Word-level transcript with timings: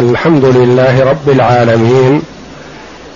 الحمد 0.00 0.44
لله 0.44 1.10
رب 1.10 1.28
العالمين 1.28 2.22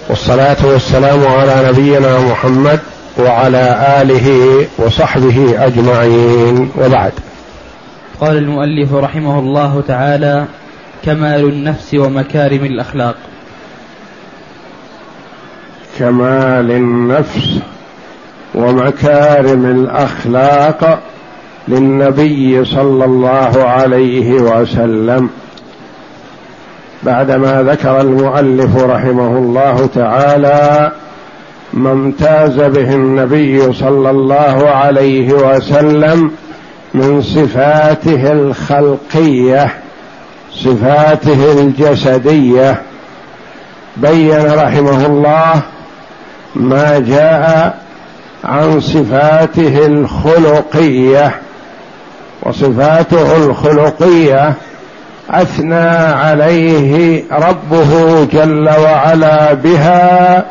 والصلاة 0.09 0.57
والسلام 0.65 1.27
على 1.27 1.69
نبينا 1.69 2.21
محمد 2.21 2.81
وعلى 3.19 3.87
آله 4.03 4.67
وصحبه 4.79 5.67
أجمعين. 5.67 6.71
وبعد. 6.79 7.13
قال 8.21 8.37
المؤلف 8.37 8.93
رحمه 8.95 9.39
الله 9.39 9.83
تعالى 9.89 10.45
كمال 11.05 11.45
النفس 11.45 11.95
ومكارم 11.95 12.65
الأخلاق. 12.65 13.17
كمال 15.99 16.71
النفس 16.71 17.59
ومكارم 18.55 19.67
الأخلاق 19.67 21.01
للنبي 21.69 22.65
صلى 22.65 23.05
الله 23.05 23.65
عليه 23.65 24.33
وسلم. 24.33 25.31
بعدما 27.05 27.63
ذكر 27.63 28.01
المؤلف 28.01 28.77
رحمه 28.77 29.39
الله 29.39 29.89
تعالى 29.95 30.93
ما 31.73 31.93
امتاز 31.93 32.61
به 32.61 32.95
النبي 32.95 33.73
صلى 33.73 34.11
الله 34.11 34.69
عليه 34.69 35.33
وسلم 35.33 36.31
من 36.95 37.23
صفاته 37.23 38.33
الخلقية 38.33 39.75
صفاته 40.53 41.53
الجسدية. 41.53 42.83
بين 43.97 44.55
رحمه 44.55 45.07
الله 45.07 45.63
ما 46.55 46.99
جاء 46.99 47.79
عن 48.45 48.81
صفاته 48.81 49.87
الخلقية 49.87 51.35
وصفاته 52.43 53.37
الخلقية 53.37 54.55
أثنى 55.31 55.89
عليه 56.15 57.25
ربه 57.33 58.25
جل 58.25 58.69
وعلا 58.69 59.55
بها 59.55 60.45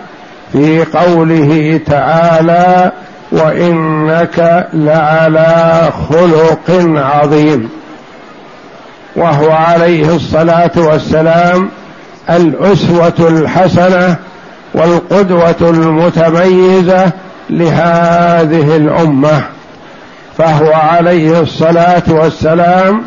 في 0.54 0.86
قوله 0.86 1.80
تعالى 1.86 2.92
وإنك 3.32 4.68
لعلى 4.74 5.90
خلق 6.10 6.96
عظيم. 6.96 7.70
وهو 9.16 9.52
عليه 9.52 10.16
الصلاة 10.16 10.72
والسلام 10.76 11.70
الأسوة 12.30 13.14
الحسنة 13.20 14.16
والقدوة 14.74 15.56
المتميزة 15.62 17.12
لهذه 17.50 18.76
الأمة. 18.76 19.44
فهو 20.38 20.74
عليه 20.74 21.42
الصلاة 21.42 22.04
والسلام 22.08 23.04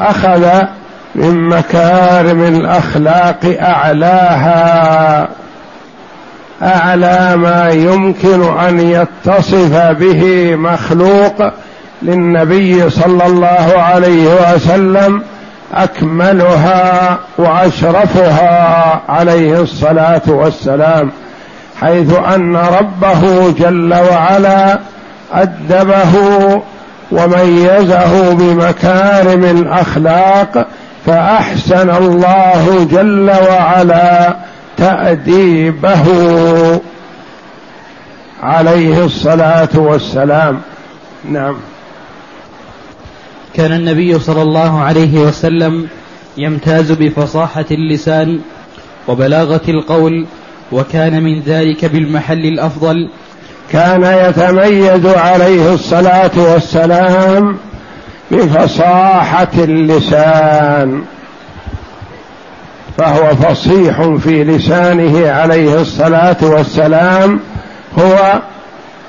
أخذ 0.00 0.48
من 1.14 1.48
مكارم 1.48 2.42
الأخلاق 2.42 3.56
أعلاها 3.60 5.28
أعلى 6.62 7.36
ما 7.36 7.68
يمكن 7.70 8.58
أن 8.58 8.80
يتصف 8.80 9.76
به 9.76 10.54
مخلوق 10.56 11.52
للنبي 12.02 12.90
صلى 12.90 13.26
الله 13.26 13.72
عليه 13.76 14.54
وسلم 14.54 15.22
أكملها 15.74 17.18
وأشرفها 17.38 19.00
عليه 19.08 19.60
الصلاة 19.60 20.22
والسلام. 20.26 21.10
حيث 21.80 22.14
أن 22.34 22.56
ربه 22.56 23.50
جل 23.58 23.94
وعلا 23.94 24.78
أدبه 25.32 26.12
وميزه 27.12 28.34
بمكارم 28.34 29.44
الأخلاق 29.44 30.66
فأحسن 31.06 31.90
الله 31.90 32.88
جل 32.90 33.30
وعلا 33.30 34.36
تأديبه. 34.76 36.04
عليه 38.42 39.04
الصلاة 39.04 39.68
والسلام. 39.74 40.60
نعم. 41.24 41.56
كان 43.54 43.72
النبي 43.72 44.18
صلى 44.18 44.42
الله 44.42 44.80
عليه 44.80 45.18
وسلم 45.18 45.88
يمتاز 46.38 46.92
بفصاحة 46.92 47.64
اللسان 47.70 48.40
وبلاغة 49.08 49.60
القول 49.68 50.26
وكان 50.72 51.22
من 51.22 51.40
ذلك 51.40 51.84
بالمحل 51.84 52.46
الأفضل. 52.46 53.10
كان 53.72 54.02
يتميز 54.02 55.06
عليه 55.06 55.74
الصلاة 55.74 56.30
والسلام 56.36 57.56
بفصاحة 58.30 59.48
اللسان 59.58 61.02
فهو 62.98 63.34
فصيح 63.34 64.02
في 64.02 64.44
لسانه 64.44 65.30
عليه 65.30 65.80
الصلاة 65.80 66.36
والسلام 66.42 67.40
هو 67.98 68.40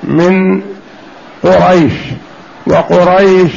من 0.04 0.62
قريش 1.44 1.94
وقريش 2.68 3.52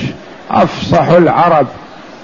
أفصح 0.50 1.08
العرب 1.08 1.66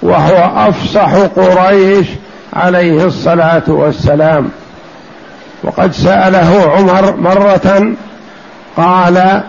وهو 0.01 0.51
أفصح 0.69 1.13
قريش 1.13 2.07
عليه 2.53 3.05
الصلاة 3.05 3.63
والسلام. 3.67 4.49
وقد 5.63 5.93
سأله 5.93 6.71
عمر 6.71 7.15
مرة 7.15 7.93
قال 8.77 9.43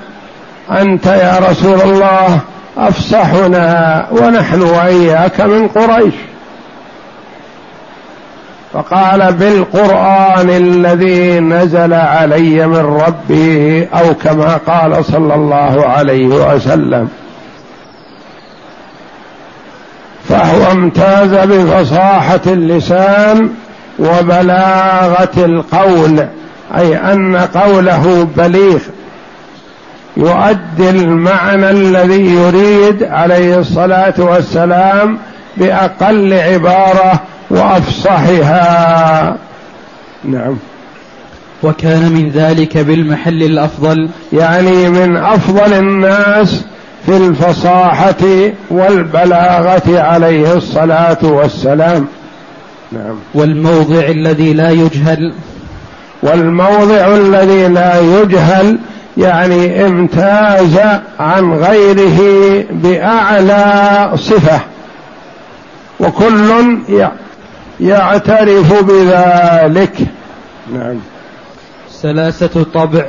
أنت 0.70 1.06
يا 1.06 1.38
رسول 1.50 1.80
الله 1.80 2.40
أفصحنا 2.78 4.06
ونحن 4.10 4.62
وإياك 4.62 5.40
من 5.40 5.68
قريش. 5.68 6.14
فقال 8.72 9.32
بالقرآن 9.32 10.50
الذي 10.50 11.40
نزل 11.40 11.94
علي 11.94 12.66
من 12.66 13.02
ربي 13.06 13.84
أو 13.84 14.14
كما 14.14 14.56
قال 14.56 15.04
صلى 15.04 15.34
الله 15.34 15.86
عليه 15.86 16.26
وسلم. 16.26 17.08
فهو 20.28 20.72
امتاز 20.72 21.34
بفصاحة 21.34 22.40
اللسان 22.46 23.50
وبلاغة 23.98 25.36
القول 25.36 26.26
أي 26.76 26.96
أن 26.96 27.36
قوله 27.36 28.28
بليغ. 28.36 28.78
يؤدي 30.16 30.90
المعنى 30.90 31.70
الذي 31.70 32.34
يريد 32.34 33.02
عليه 33.02 33.58
الصلاة 33.58 34.14
والسلام 34.18 35.18
بأقل 35.56 36.32
عبارة 36.32 37.20
وأفصحها. 37.50 39.36
نعم. 40.24 40.56
وكان 41.62 42.12
من 42.12 42.30
ذلك 42.30 42.78
بالمحل 42.78 43.42
الأفضل. 43.42 44.08
يعني 44.32 44.88
من 44.88 45.16
أفضل 45.16 45.72
الناس 45.72 46.64
في 47.06 47.16
الفصاحة 47.16 48.52
والبلاغة 48.70 50.00
عليه 50.00 50.54
الصلاة 50.54 51.18
والسلام. 51.22 52.06
نعم. 52.92 53.14
والموضع 53.34 54.06
الذي 54.08 54.52
لا 54.52 54.70
يجهل. 54.70 55.34
والموضع 56.22 57.14
الذي 57.14 57.68
لا 57.68 58.00
يجهل 58.00 58.78
يعني 59.16 59.86
امتاز 59.86 60.78
عن 61.20 61.52
غيره 61.52 62.20
بأعلى 62.70 64.10
صفة. 64.16 64.60
وكل 66.00 66.78
يعترف 67.80 68.82
بذلك. 68.82 69.96
نعم. 70.74 70.96
سلاسة 71.90 72.66
طبع 72.74 73.04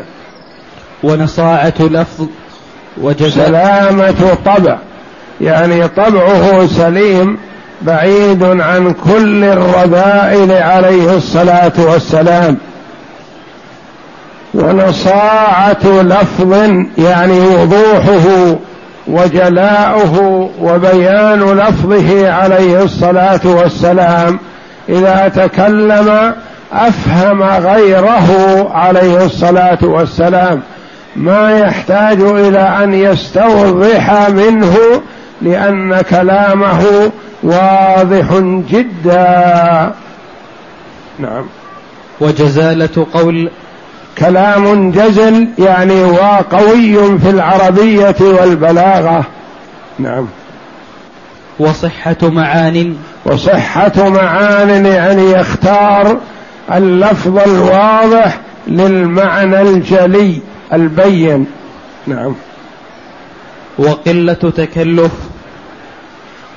ونصاعة 1.04 1.74
لفظ 1.80 2.28
وجزاء. 2.98 3.48
سلامة 3.48 4.38
طبع. 4.46 4.78
يعني 5.42 5.88
طبعه 5.88 6.66
سليم 6.66 7.38
بعيد 7.82 8.44
عن 8.44 8.94
كل 8.94 9.44
الرذائل 9.44 10.52
عليه 10.52 11.16
الصلاة 11.18 11.74
والسلام. 11.78 12.58
ونصاعة 14.54 16.02
لفظ 16.02 16.54
يعني 16.98 17.40
وضوحه 17.40 18.56
وجلاؤه 19.08 20.50
وبيان 20.62 21.40
لفظه 21.40 22.32
عليه 22.32 22.84
الصلاة 22.84 23.40
والسلام. 23.44 24.40
إذا 24.90 25.32
تكلم 25.36 26.34
أفهم 26.74 27.44
غيره 27.44 28.30
عليه 28.74 29.26
الصلاة 29.26 29.78
والسلام. 29.82 30.62
ما 31.16 31.60
يحتاج 31.60 32.22
إلى 32.22 32.60
أن 32.84 32.94
يستوضح 32.94 34.30
منه 34.30 34.78
لأن 35.42 36.02
كلامه 36.02 37.12
واضح 37.44 38.26
جدا. 38.70 39.92
نعم. 41.20 41.46
وجزالة 42.22 43.08
قول 43.14 43.50
كلام 44.18 44.92
جزل 44.92 45.48
يعني 45.60 46.04
وقوي 46.04 47.20
في 47.20 47.30
العربية 47.30 48.16
والبلاغة. 48.22 49.26
نعم. 50.00 50.28
وصحة 51.60 52.18
معان. 52.22 52.96
وصحة 53.26 54.10
معان 54.10 54.86
يعني 54.86 55.32
يختار 55.32 56.18
اللفظ 56.74 57.38
الواضح 57.38 58.38
للمعنى 58.68 59.62
الجلي 59.62 60.42
البين. 60.74 61.46
نعم. 62.08 62.36
وقلة 63.78 64.34
تكلف. 64.34 65.12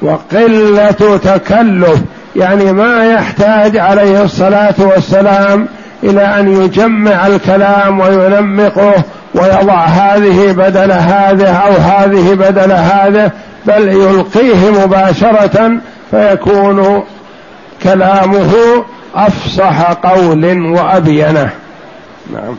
وقلة 0.03 1.19
تكلف 1.25 2.01
يعني 2.37 2.73
ما 2.73 3.05
يحتاج 3.13 3.77
عليه 3.77 4.23
الصلاة 4.23 4.75
والسلام 4.79 5.69
إلى 6.05 6.23
أن 6.23 6.63
يجمع 6.63 7.27
الكلام 7.27 8.01
وينمقه 8.01 8.95
ويضع 9.35 9.85
هذه 9.85 10.53
بدل 10.53 10.93
هذه 10.93 11.49
أو 11.49 11.73
هذه 11.73 12.35
بدل 12.35 12.73
هذه 12.73 13.31
بل 13.67 13.89
يلقيه 13.89 14.71
مباشرة 14.85 15.73
فيكون 16.11 17.05
كلامه 17.83 18.53
أفصح 19.15 19.93
قول 19.93 20.73
وأبينه. 20.73 21.51
نعم. 22.33 22.57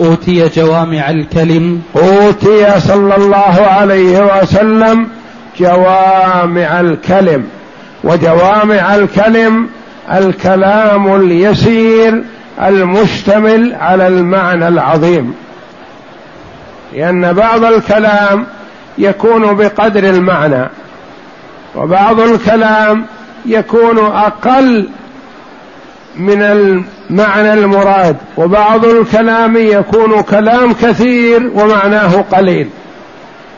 أوتي 0.00 0.48
جوامع 0.48 1.10
الكلم. 1.10 1.82
أوتي 1.96 2.80
صلى 2.80 3.16
الله 3.16 3.66
عليه 3.66 4.40
وسلم 4.40 5.08
جوامع 5.60 6.80
الكلم. 6.80 7.44
وجوامع 8.04 8.94
الكلم 8.94 9.68
الكلام 10.12 11.14
اليسير 11.14 12.24
المشتمل 12.60 13.74
على 13.80 14.08
المعنى 14.08 14.68
العظيم. 14.68 15.34
لأن 16.92 17.32
بعض 17.32 17.64
الكلام 17.64 18.46
يكون 18.98 19.56
بقدر 19.56 20.04
المعنى 20.04 20.68
وبعض 21.74 22.20
الكلام 22.20 23.06
يكون 23.46 23.98
أقل 23.98 24.88
من 26.16 26.42
المعنى 26.42 27.52
المراد 27.54 28.16
وبعض 28.36 28.84
الكلام 28.84 29.56
يكون 29.56 30.22
كلام 30.22 30.72
كثير 30.72 31.50
ومعناه 31.54 32.24
قليل. 32.32 32.68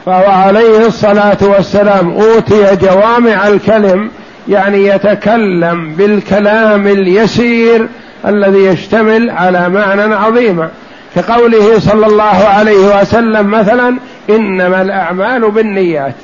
فهو 0.06 0.30
عليه 0.30 0.86
الصلاة 0.86 1.38
والسلام 1.42 2.10
أوتي 2.10 2.76
جوامع 2.76 3.48
الكلم 3.48 4.10
يعني 4.48 4.86
يتكلم 4.86 5.94
بالكلام 5.94 6.86
اليسير 6.86 7.88
الذي 8.26 8.58
يشتمل 8.58 9.30
على 9.30 9.68
معنى 9.68 10.14
عظيما 10.14 10.68
كقوله 11.14 11.78
صلى 11.78 12.06
الله 12.06 12.48
عليه 12.48 13.00
وسلم 13.00 13.50
مثلا 13.50 13.96
إنما 14.30 14.82
الأعمال 14.82 15.50
بالنيات. 15.50 16.14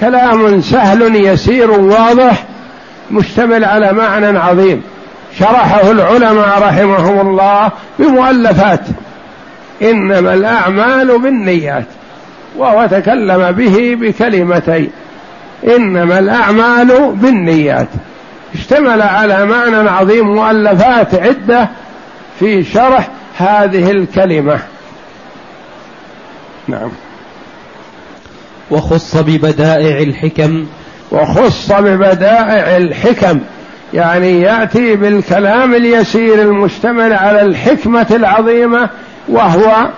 كلام 0.00 0.60
سهل 0.60 1.26
يسير 1.26 1.70
واضح 1.70 2.44
مشتمل 3.10 3.64
على 3.64 3.92
معنى 3.92 4.38
عظيم. 4.38 4.82
شرحه 5.38 5.90
العلماء 5.90 6.62
رحمهم 6.62 7.20
الله 7.20 7.70
بمؤلفات. 7.98 8.80
إنما 9.82 10.34
الأعمال 10.34 11.18
بالنيات. 11.18 11.86
وهو 12.56 12.86
تكلم 12.86 13.50
به 13.50 13.96
بكلمتين. 14.00 14.90
إنما 15.76 16.18
الأعمال 16.18 17.12
بالنيات. 17.14 17.88
اشتمل 18.54 19.02
على 19.02 19.46
معنى 19.46 19.90
عظيم 19.90 20.26
مؤلفات 20.26 21.14
عدة 21.14 21.68
في 22.38 22.64
شرح 22.64 23.08
هذه 23.38 23.90
الكلمة. 23.90 24.58
نعم. 26.68 26.90
وخص 28.70 29.16
ببدائع 29.16 29.98
الحكم. 29.98 30.66
وخص 31.10 31.72
ببدائع 31.72 32.76
الحكم. 32.76 33.40
يعني 33.94 34.40
يأتي 34.40 34.96
بالكلام 34.96 35.74
اليسير 35.74 36.42
المشتمل 36.42 37.12
على 37.12 37.42
الحكمة 37.42 38.06
العظيمة 38.10 38.90
وهو 39.28 39.88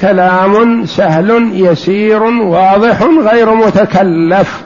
كلام 0.00 0.86
سهل 0.86 1.50
يسير 1.52 2.22
واضح 2.22 3.02
غير 3.02 3.54
متكلف. 3.54 4.62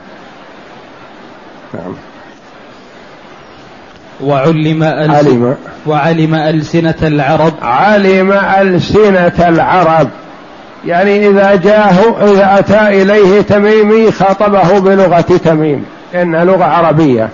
نعم. 1.74 1.94
وعلم 4.24 4.82
علم. 4.82 5.56
وعلم 5.86 6.34
ألسنة 6.34 6.94
العرب. 7.02 7.52
علم 7.62 8.32
ألسنة 8.32 9.48
العرب. 9.48 10.08
يعني 10.86 11.28
إذا 11.28 11.54
جاءه 11.54 12.16
إذا 12.32 12.58
أتى 12.58 13.02
إليه 13.02 13.40
تميمي 13.40 14.12
خاطبه 14.12 14.78
بلغة 14.78 15.20
تميم. 15.20 15.84
لأنها 16.12 16.44
لغة 16.44 16.64
عربية. 16.64 17.28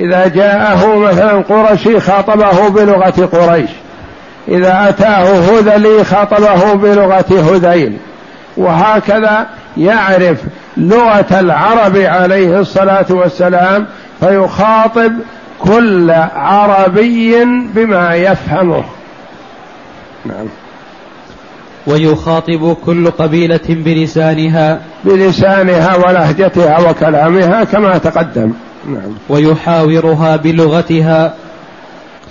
إذا 0.00 0.28
جاءه 0.28 0.96
مثلا 0.96 1.32
قرشي 1.32 2.00
خاطبه 2.00 2.68
بلغة 2.68 3.28
قريش. 3.32 3.70
إذا 4.48 4.86
أتاه 4.88 5.24
هذلي 5.24 6.04
خاطبه 6.04 6.72
بلغة 6.74 7.24
هذيل. 7.52 7.96
وهكذا 8.56 9.46
يعرف 9.76 10.38
لغة 10.76 11.40
العرب 11.40 11.96
عليه 11.96 12.60
الصلاة 12.60 13.06
والسلام 13.10 13.86
فيخاطب 14.20 15.12
كل 15.64 16.10
عربي 16.34 17.44
بما 17.44 18.14
يفهمه. 18.14 18.84
نعم. 20.24 20.46
ويخاطب 21.86 22.76
كل 22.86 23.10
قبيلة 23.10 23.60
بلسانها. 23.68 24.80
بلسانها 25.04 25.96
ولهجتها 25.96 26.90
وكلامها 26.90 27.64
كما 27.64 27.98
تقدم. 27.98 28.52
نعم. 28.86 29.12
ويحاورها 29.28 30.36
بلغتها. 30.36 31.34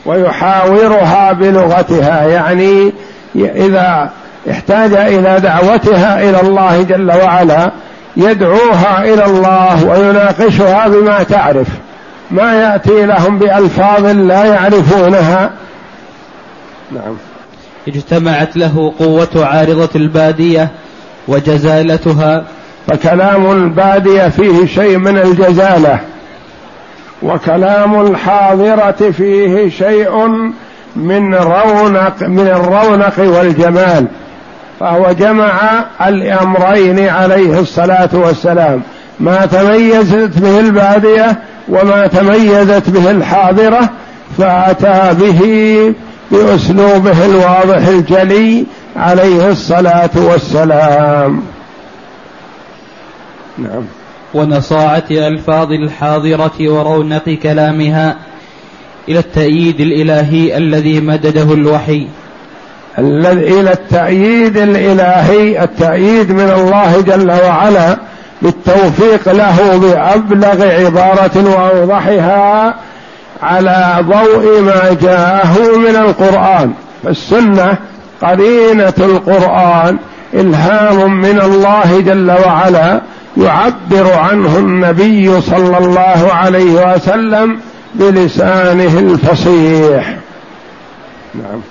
ويحاورها 0.05 1.33
بلغتها 1.33 2.23
يعني 2.23 2.93
إذا 3.35 4.11
احتاج 4.51 4.93
إلى 4.93 5.39
دعوتها 5.39 6.29
إلى 6.29 6.41
الله 6.41 6.81
جل 6.83 7.11
وعلا 7.11 7.71
يدعوها 8.17 9.03
إلى 9.03 9.25
الله 9.25 9.85
ويناقشها 9.85 10.87
بما 10.87 11.23
تعرف. 11.23 11.67
ما 12.31 12.53
يأتي 12.53 13.05
لهم 13.05 13.39
بألفاظ 13.39 14.05
لا 14.05 14.45
يعرفونها. 14.45 15.49
نعم. 16.91 17.15
اجتمعت 17.87 18.57
له 18.57 18.93
قوة 18.99 19.45
عارضة 19.45 19.89
البادية 19.95 20.69
وجزالتها. 21.27 22.43
فكلام 22.87 23.51
البادية 23.51 24.29
فيه 24.29 24.65
شيء 24.65 24.97
من 24.97 25.17
الجزالة 25.17 25.99
وكلام 27.23 28.01
الحاضرة 28.01 29.11
فيه 29.11 29.69
شيء 29.69 30.27
من 30.95 31.35
رونق 31.35 32.21
من 32.21 32.47
الرونق 32.47 33.19
والجمال. 33.19 34.07
فهو 34.79 35.11
جمع 35.11 35.85
الأمرين 36.07 37.09
عليه 37.09 37.59
الصلاة 37.59 38.09
والسلام. 38.13 38.81
ما 39.19 39.45
تميزت 39.45 40.39
به 40.39 40.59
البادية 40.59 41.37
وما 41.71 42.07
تميزت 42.07 42.89
به 42.89 43.11
الحاضرة 43.11 43.89
فأتى 44.37 45.15
به 45.19 45.41
بأسلوبه 46.31 47.25
الواضح 47.25 47.87
الجلي 47.87 48.65
عليه 48.95 49.49
الصلاة 49.49 50.09
والسلام. 50.15 51.43
نعم. 53.57 53.83
ونصاعة 54.33 55.03
ألفاظ 55.11 55.71
الحاضرة 55.71 56.53
ورونق 56.59 57.29
كلامها 57.29 58.15
إلى 59.09 59.19
التأييد 59.19 59.81
الإلهي 59.81 60.57
الذي 60.57 60.99
مدده 60.99 61.53
الوحي. 61.53 62.07
إلى 62.99 63.71
التأييد 63.71 64.57
الإلهي 64.57 65.63
التأييد 65.63 66.31
من 66.31 66.51
الله 66.55 67.01
جل 67.01 67.31
وعلا 67.31 67.97
بالتوفيق 68.41 69.31
له 69.31 69.77
بأبلغ 69.77 70.63
عبارة 70.63 71.31
وأوضحها 71.35 72.75
على 73.41 73.95
ضوء 73.99 74.61
ما 74.61 74.97
جاءه 75.01 75.77
من 75.77 75.95
القرآن. 75.95 76.73
فالسنة 77.03 77.77
قرينة 78.21 78.93
القرآن 78.99 79.97
إلهام 80.33 81.21
من 81.21 81.41
الله 81.41 82.01
جل 82.01 82.31
وعلا 82.31 83.01
يعبر 83.37 84.13
عنه 84.13 84.57
النبي 84.57 85.41
صلى 85.41 85.77
الله 85.77 86.33
عليه 86.33 86.93
وسلم 86.95 87.59
بلسانه 87.95 88.99
الفصيح. 88.99 90.17
نعم. 91.35 91.61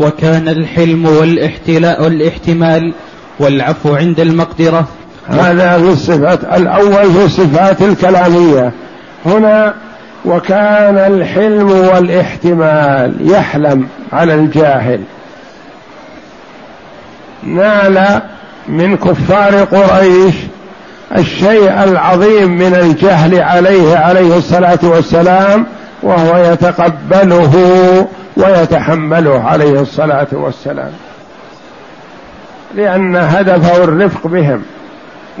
وكان 0.00 0.48
الحلم 0.48 1.06
والاحتلاء 1.06 2.02
والاحتمال 2.02 2.94
والعفو 3.38 3.94
عند 3.94 4.20
المقدرة. 4.20 4.88
هذا 5.30 5.78
في 5.78 5.88
الصفات 5.88 6.44
الأول 6.44 7.12
في 7.12 7.24
الصفات 7.24 7.82
الكلامية. 7.82 8.72
هنا 9.26 9.74
وكان 10.24 10.96
الحلم 10.96 11.70
والاحتمال 11.70 13.14
يحلم 13.20 13.88
على 14.12 14.34
الجاهل. 14.34 15.00
نال 17.42 18.20
من 18.68 18.96
كفار 18.96 19.64
قريش 19.64 20.34
الشيء 21.18 21.84
العظيم 21.84 22.50
من 22.50 22.74
الجهل 22.74 23.42
عليه 23.42 23.96
عليه 23.96 24.36
الصلاة 24.36 24.78
والسلام 24.82 25.66
وهو 26.02 26.52
يتقبله 26.52 27.54
ويتحمله 28.36 29.44
عليه 29.44 29.80
الصلاة 29.80 30.26
والسلام. 30.32 30.92
لأن 32.74 33.16
هدفه 33.16 33.84
الرفق 33.84 34.26
بهم. 34.26 34.62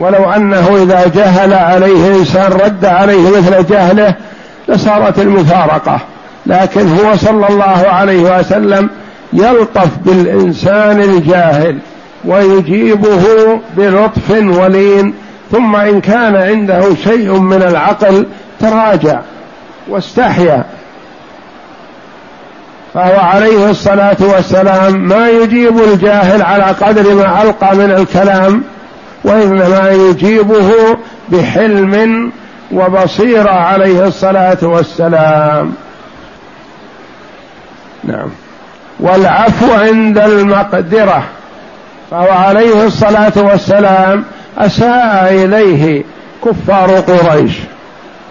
ولو 0.00 0.30
أنه 0.30 0.82
إذا 0.82 1.06
جهل 1.14 1.54
عليه 1.54 2.08
إنسان 2.18 2.52
رد 2.52 2.84
عليه 2.84 3.30
مثل 3.30 3.66
جهله 3.66 4.14
لصارت 4.68 5.18
المفارقة. 5.18 6.00
لكن 6.46 6.88
هو 6.88 7.16
صلى 7.16 7.48
الله 7.48 7.88
عليه 7.88 8.38
وسلم 8.38 8.90
يلطف 9.32 9.98
بالإنسان 10.04 11.00
الجاهل 11.00 11.78
ويجيبه 12.24 13.24
بلطف 13.76 14.30
ولين 14.30 15.14
ثم 15.52 15.76
إن 15.76 16.00
كان 16.00 16.36
عنده 16.36 16.94
شيء 17.04 17.32
من 17.32 17.62
العقل 17.62 18.26
تراجع 18.60 19.20
واستحيا. 19.88 20.64
فهو 22.94 23.20
عليه 23.20 23.70
الصلاة 23.70 24.16
والسلام 24.20 25.08
ما 25.08 25.28
يجيب 25.28 25.78
الجاهل 25.78 26.42
على 26.42 26.64
قدر 26.64 27.14
ما 27.14 27.42
ألقى 27.42 27.76
من 27.76 27.90
الكلام 27.90 28.62
وإنما 29.24 29.90
يجيبه 29.90 30.72
بحلم 31.28 32.32
وبصيرة 32.72 33.50
عليه 33.50 34.06
الصلاة 34.06 34.58
والسلام. 34.62 35.72
نعم. 38.04 38.28
والعفو 39.00 39.72
عند 39.72 40.18
المقدرة 40.18 41.22
فهو 42.10 42.30
عليه 42.30 42.84
الصلاة 42.86 43.32
والسلام 43.36 44.24
أساء 44.58 45.44
إليه 45.44 46.04
كفار 46.44 46.90
قريش 46.90 47.58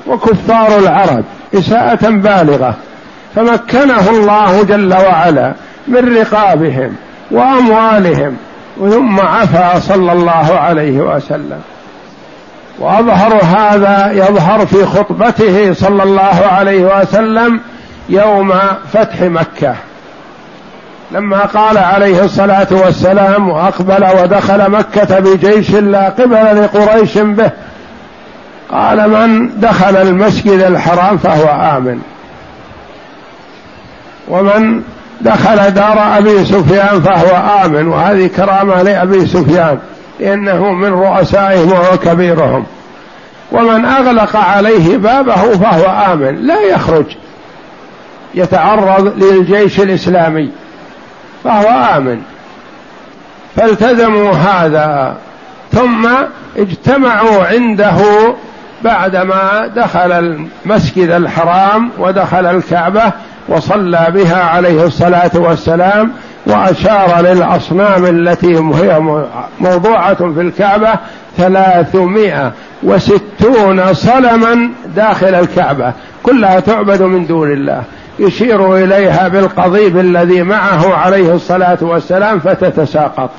وكفار 0.07 0.79
العرب 0.79 1.23
إساءة 1.55 2.09
بالغة 2.09 2.75
فمكنه 3.35 4.09
الله 4.09 4.63
جل 4.63 4.93
وعلا 4.93 5.53
من 5.87 6.17
رقابهم 6.17 6.95
وأموالهم 7.31 8.37
ثم 8.79 9.19
عفا 9.19 9.79
صلى 9.79 10.11
الله 10.11 10.59
عليه 10.59 10.99
وسلم. 10.99 11.61
وأظهر 12.79 13.33
هذا 13.43 14.11
يظهر 14.11 14.65
في 14.65 14.85
خطبته 14.85 15.73
صلى 15.73 16.03
الله 16.03 16.47
عليه 16.51 17.01
وسلم 17.01 17.61
يوم 18.09 18.53
فتح 18.93 19.21
مكة. 19.21 19.75
لما 21.11 21.45
قال 21.45 21.77
عليه 21.77 22.23
الصلاة 22.23 22.67
والسلام 22.71 23.49
وأقبل 23.49 24.05
ودخل 24.21 24.71
مكة 24.71 25.19
بجيش 25.19 25.71
لا 25.71 26.09
قبل 26.09 26.63
لقريش 26.63 27.17
به 27.17 27.51
قال 28.71 29.09
من 29.09 29.59
دخل 29.59 29.95
المسجد 29.97 30.59
الحرام 30.59 31.17
فهو 31.17 31.77
آمن. 31.77 32.01
ومن 34.27 34.81
دخل 35.21 35.71
دار 35.71 36.17
أبي 36.17 36.45
سفيان 36.45 37.01
فهو 37.01 37.65
آمن 37.65 37.87
وهذه 37.87 38.27
كرامة 38.27 38.81
لأبي 38.81 39.27
سفيان 39.27 39.79
لأنه 40.19 40.71
من 40.71 40.93
رؤسائهم 40.93 41.71
وهو 41.71 41.97
كبيرهم. 41.97 42.65
ومن 43.51 43.85
أغلق 43.85 44.35
عليه 44.35 44.97
بابه 44.97 45.57
فهو 45.57 46.13
آمن 46.13 46.35
لا 46.35 46.61
يخرج 46.61 47.05
يتعرض 48.35 49.23
للجيش 49.23 49.79
الإسلامي 49.79 50.51
فهو 51.43 51.97
آمن. 51.97 52.21
فالتزموا 53.55 54.31
هذا 54.31 55.15
ثم 55.71 56.07
اجتمعوا 56.57 57.43
عنده 57.43 57.97
بعدما 58.83 59.67
دخل 59.75 60.11
المسجد 60.11 61.09
الحرام 61.09 61.91
ودخل 61.97 62.45
الكعبة 62.45 63.11
وصلى 63.49 64.07
بها 64.09 64.43
عليه 64.43 64.83
الصلاة 64.85 65.31
والسلام 65.35 66.11
وأشار 66.45 67.21
للأصنام 67.21 68.05
التي 68.05 68.55
هي 68.57 68.99
موضوعة 69.59 70.33
في 70.33 70.41
الكعبة 70.41 70.93
ثلاثمائة 71.37 72.51
وستون 72.83 73.93
صنما 73.93 74.69
داخل 74.95 75.35
الكعبة 75.35 75.93
كلها 76.23 76.59
تعبد 76.59 77.01
من 77.01 77.27
دون 77.27 77.51
الله. 77.51 77.83
يشير 78.19 78.75
إليها 78.75 79.27
بالقضيب 79.27 79.97
الذي 79.97 80.43
معه 80.43 80.95
عليه 80.95 81.33
الصلاة 81.33 81.77
والسلام 81.81 82.39
فتتساقط. 82.39 83.29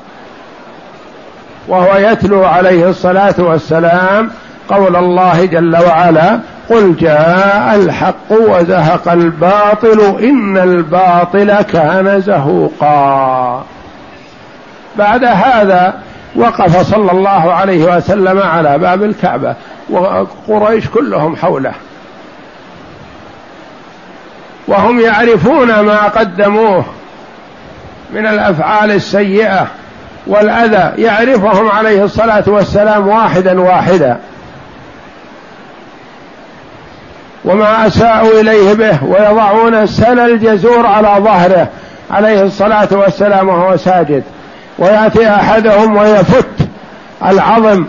وهو 1.67 1.97
يتلو 1.97 2.43
عليه 2.43 2.89
الصلاة 2.89 3.35
والسلام 3.37 4.29
قول 4.69 4.95
الله 4.95 5.45
جل 5.45 5.77
وعلا 5.87 6.39
قل 6.71 6.95
جاء 6.95 7.75
الحق 7.75 8.31
وزهق 8.31 9.11
الباطل 9.11 9.99
إن 10.23 10.57
الباطل 10.57 11.61
كان 11.61 12.21
زهوقا. 12.21 13.65
بعد 14.97 15.23
هذا 15.23 15.93
وقف 16.35 16.91
صلى 16.91 17.11
الله 17.11 17.53
عليه 17.53 17.97
وسلم 17.97 18.39
على 18.39 18.77
باب 18.77 19.03
الكعبة 19.03 19.55
وقريش 19.89 20.87
كلهم 20.87 21.35
حوله. 21.35 21.73
وهم 24.67 24.99
يعرفون 24.99 25.79
ما 25.79 26.07
قدموه 26.07 26.85
من 28.13 28.27
الأفعال 28.27 28.91
السيئة 28.91 29.67
والأذى. 30.27 31.03
يعرفهم 31.03 31.69
عليه 31.69 32.03
الصلاة 32.03 32.43
والسلام 32.47 33.07
واحدا 33.07 33.61
واحدا. 33.61 34.17
وما 37.45 37.87
أساءوا 37.87 38.41
إليه 38.41 38.73
به 38.73 39.03
ويضعون 39.03 39.87
سل 39.87 40.19
الجزور 40.19 40.85
على 40.85 41.23
ظهره. 41.23 41.67
عليه 42.11 42.41
الصلاة 42.41 42.87
والسلام 42.91 43.49
وهو 43.49 43.77
ساجد. 43.77 44.23
ويأتي 44.79 45.29
أحدهم 45.29 45.97
ويفت 45.97 46.47
العظم 47.25 47.85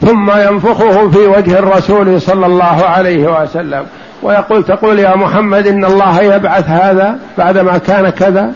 ثم 0.00 0.30
ينفخه 0.30 1.10
في 1.10 1.18
وجه 1.18 1.58
الرسول 1.58 2.20
صلى 2.20 2.46
الله 2.46 2.84
عليه 2.84 3.42
وسلم. 3.42 3.86
ويقول 4.22 4.64
تقول 4.64 4.98
يا 4.98 5.16
محمد 5.16 5.66
إن 5.66 5.84
الله 5.84 6.20
يبعث 6.22 6.68
هذا 6.68 7.18
بعدما 7.38 7.78
كان 7.78 8.10
كذا؟ 8.10 8.52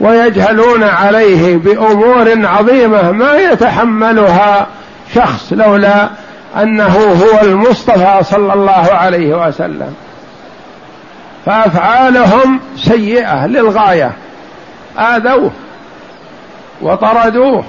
ويجهلون 0.00 0.82
عليه 0.82 1.56
بأمور 1.56 2.46
عظيمة 2.46 3.10
ما 3.10 3.36
يتحملها 3.36 4.66
شخص 5.14 5.52
لولا 5.52 6.08
أنه 6.62 6.96
هو 6.98 7.40
المصطفى 7.42 8.18
صلى 8.22 8.52
الله 8.52 8.92
عليه 8.92 9.46
وسلم. 9.46 9.94
فأفعالهم 11.46 12.60
سيئة 12.76 13.46
للغاية. 13.46 14.12
آذوه 14.98 15.50
وطردوه 16.82 17.64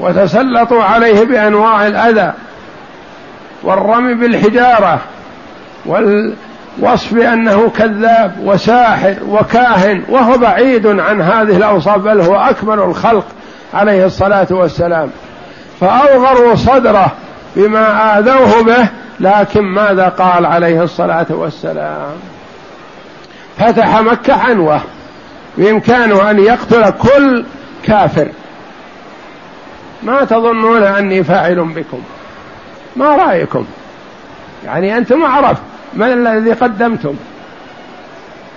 وتسلطوا 0.00 0.82
عليه 0.82 1.24
بأنواع 1.24 1.86
الأذى 1.86 2.32
والرمي 3.62 4.14
بالحجارة 4.14 5.00
والوصف 5.86 7.14
بأنه 7.14 7.70
كذاب 7.76 8.36
وساحر 8.44 9.14
وكاهن 9.28 10.02
وهو 10.08 10.38
بعيد 10.38 10.86
عن 10.86 11.22
هذه 11.22 11.56
الأوصاف 11.56 11.98
بل 11.98 12.20
هو 12.20 12.36
أكمل 12.36 12.78
الخلق 12.78 13.24
عليه 13.74 14.06
الصلاة 14.06 14.46
والسلام. 14.50 15.10
فأوغروا 15.80 16.54
صدره 16.54 17.12
بما 17.56 18.18
آذوه 18.18 18.62
به 18.62 18.88
لكن 19.20 19.60
ماذا 19.60 20.08
قال 20.08 20.46
عليه 20.46 20.82
الصلاة 20.82 21.26
والسلام؟ 21.30 22.12
فتح 23.58 24.00
مكة 24.00 24.34
عنوة 24.34 24.80
بإمكانه 25.56 26.30
أن 26.30 26.38
يقتل 26.38 26.90
كل 26.90 27.44
كافر. 27.84 28.28
ما 30.02 30.24
تظنون 30.24 30.82
أني 30.82 31.24
فاعل 31.24 31.64
بكم؟ 31.64 32.02
ما 32.96 33.16
رأيكم؟ 33.16 33.64
يعني 34.64 34.96
أنتم 34.96 35.22
اعرف 35.22 35.58
من 35.94 36.12
الذي 36.12 36.52
قدمتم. 36.52 37.14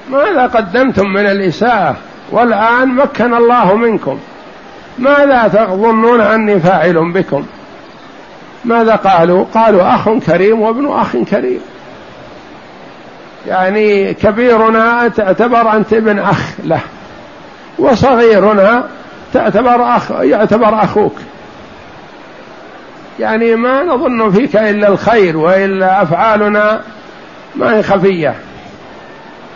ماذا 0.10 0.46
قدمتم 0.46 1.08
من 1.08 1.26
الإساءة؟ 1.26 1.96
والآن 2.32 2.96
مكن 2.96 3.34
الله 3.34 3.76
منكم. 3.76 4.20
ماذا 5.00 5.48
تظنون 5.48 6.22
أني 6.22 6.60
فاعل 6.60 7.12
بكم؟ 7.12 7.46
ماذا 8.66 8.96
قالوا؟ 8.96 9.46
قالوا 9.54 9.96
أخ 9.96 10.10
كريم 10.10 10.62
وابن 10.62 10.88
أخ 10.88 11.18
كريم. 11.18 11.62
يعني 13.48 14.14
كبيرنا 14.14 15.08
تعتبر 15.08 15.74
أنت 15.76 15.94
ابن 15.94 16.20
أخ 16.20 16.40
له 16.64 16.80
وصغيرنا 17.80 18.84
تعتبر 19.34 19.96
أخ 19.96 20.12
يعتبر 20.12 20.84
أخوك. 20.84 21.16
يعني 23.20 23.56
ما 23.56 23.84
نظن 23.84 24.32
فيك 24.32 24.56
إلا 24.56 24.88
الخير 24.88 25.38
وإلا 25.38 26.02
أفعالنا 26.02 26.82
ما 27.56 27.78
هي 27.78 27.84
خفية. 27.84 28.36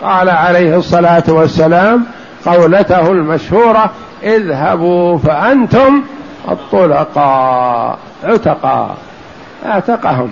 قال 0.04 0.30
عليه 0.30 0.77
الصلاة 0.77 1.24
والسلام 1.27 2.06
قولته 2.46 3.12
المشهورة 3.12 3.92
اذهبوا 4.25 5.17
فأنتم 5.17 6.03
الطلقاء 6.51 8.00
عتقاء 8.24 8.98
اعتقهم 9.65 10.32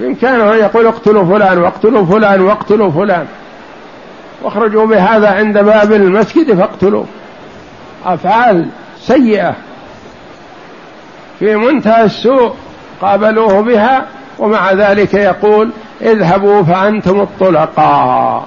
بإمكانه 0.00 0.52
أن 0.54 0.58
يقول 0.58 0.86
اقتلوا 0.86 1.24
فلان 1.24 1.58
واقتلوا 1.58 2.04
فلان 2.04 2.40
واقتلوا 2.40 2.90
فلان. 2.90 3.26
واخرجوا 4.42 4.86
بهذا 4.86 5.30
عند 5.30 5.58
باب 5.58 5.92
المسجد 5.92 6.58
فاقتلوا 6.58 7.04
أفعال 8.06 8.68
سيئة. 9.00 9.54
في 11.38 11.56
منتهى 11.56 12.04
السوء 12.04 12.54
قابلوه 13.00 13.60
بها 13.60 14.06
ومع 14.38 14.72
ذلك 14.72 15.14
يقول 15.14 15.70
اذهبوا 16.00 16.62
فأنتم 16.62 17.20
الطلقاء. 17.20 18.46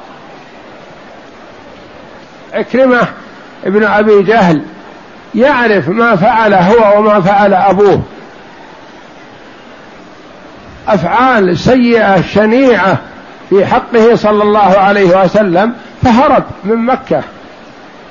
عكرمة 2.53 3.07
ابن 3.65 3.84
أبي 3.84 4.24
جهل 4.24 4.62
يعرف 5.36 5.89
ما 5.89 6.15
فعل 6.15 6.53
هو 6.53 7.00
وما 7.00 7.22
فعل 7.22 7.53
أبوه. 7.53 8.01
أفعال 10.88 11.57
سيئة 11.57 12.22
شنيعة 12.22 12.98
في 13.50 13.65
حقه 13.65 14.15
صلى 14.15 14.43
الله 14.43 14.60
عليه 14.60 15.24
وسلم 15.24 15.74
فهرب 16.03 16.43
من 16.63 16.86
مكة. 16.86 17.22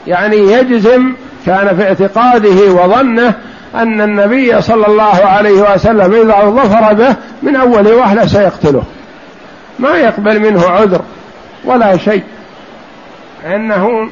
يعني 0.07 0.37
يجزم 0.37 1.15
كان 1.47 1.77
في 1.77 1.83
اعتقاده 1.89 2.73
وظنه 2.73 3.35
أن 3.75 4.01
النبي 4.01 4.63
صلى 4.63 4.87
الله 4.87 5.25
عليه 5.25 5.75
وسلم 5.75 6.15
إذا 6.15 6.45
ظفر 6.45 6.93
به 6.93 7.17
من 7.43 7.57
أول 7.57 7.89
وهلة 7.93 8.27
سيقتله. 8.27 8.83
ما 9.79 9.97
يقبل 9.97 10.41
منه 10.41 10.69
عذر 10.69 11.01
ولا 11.65 11.97
شيء. 11.97 12.23
إنه 13.47 14.09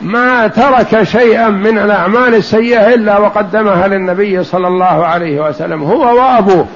ما 0.00 0.46
ترك 0.46 1.02
شيئا 1.02 1.48
من 1.48 1.78
الأعمال 1.78 2.34
السيئة 2.34 2.94
إلا 2.94 3.18
وقدمها 3.18 3.88
للنبي 3.88 4.44
صلى 4.44 4.68
الله 4.68 5.06
عليه 5.06 5.48
وسلم 5.48 5.82
هو 5.82 6.16
وأبوه. 6.16 6.66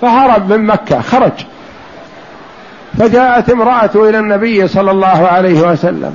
فهرب 0.00 0.52
من 0.52 0.66
مكة 0.66 1.00
خرج. 1.00 1.32
فجاءت 2.98 3.50
امرأته 3.50 4.08
إلى 4.08 4.18
النبي 4.18 4.68
صلى 4.68 4.90
الله 4.90 5.28
عليه 5.28 5.60
وسلم 5.60 6.14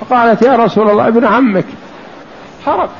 فقالت 0.00 0.42
يا 0.42 0.56
رسول 0.56 0.90
الله 0.90 1.08
ابن 1.08 1.24
عمك. 1.24 1.64
هرب. 2.66 2.90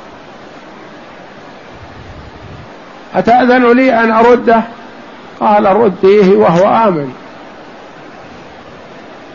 أتأذن 3.15 3.73
لي 3.73 4.05
أن 4.05 4.11
أرده؟ 4.11 4.63
قال 5.41 5.77
رديه 5.77 6.37
وهو 6.37 6.89
آمن. 6.89 7.13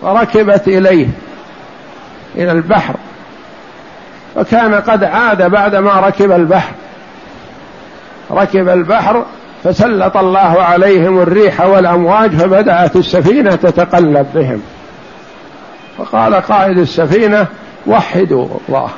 فركبت 0.01 0.67
إليه. 0.67 1.07
إلى 2.37 2.51
البحر. 2.51 2.95
فكان 4.35 4.75
قد 4.75 5.03
عاد 5.03 5.51
بعدما 5.51 5.99
ركب 5.99 6.31
البحر. 6.31 6.71
ركب 8.31 8.69
البحر 8.69 9.25
فسلط 9.63 10.17
الله 10.17 10.61
عليهم 10.61 11.19
الريح 11.19 11.61
والأمواج 11.61 12.31
فبدأت 12.31 12.95
السفينة 12.95 13.55
تتقلب 13.55 14.27
بهم. 14.35 14.61
فقال 15.97 16.35
قائد 16.35 16.77
السفينة 16.77 17.47
وحدوا 17.87 18.47
الله. 18.67 18.89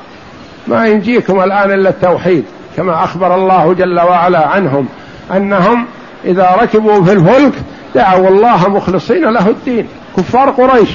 ما 0.68 0.88
ينجيكم 0.88 1.44
الآن 1.44 1.72
إلا 1.72 1.90
التوحيد 1.90 2.46
كما 2.78 3.04
أخبر 3.04 3.36
الله 3.36 3.74
جل 3.74 4.00
وعلا 4.00 4.48
عنهم 4.48 4.88
أنهم 5.36 5.86
إذا 6.26 6.58
ركبوا 6.62 7.04
في 7.04 7.14
الفلك 7.14 7.54
دعوا 7.96 8.28
الله 8.28 8.70
مخلصين 8.70 9.26
له 9.26 9.50
الدين. 9.50 9.88
كفار 10.18 10.50
قريش 10.50 10.90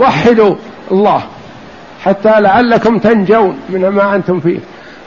وحدوا 0.00 0.54
الله 0.90 1.22
حتى 2.04 2.40
لعلكم 2.40 2.98
تنجون 2.98 3.58
من 3.68 3.88
ما 3.88 4.14
أنتم 4.14 4.40
فيه. 4.40 4.58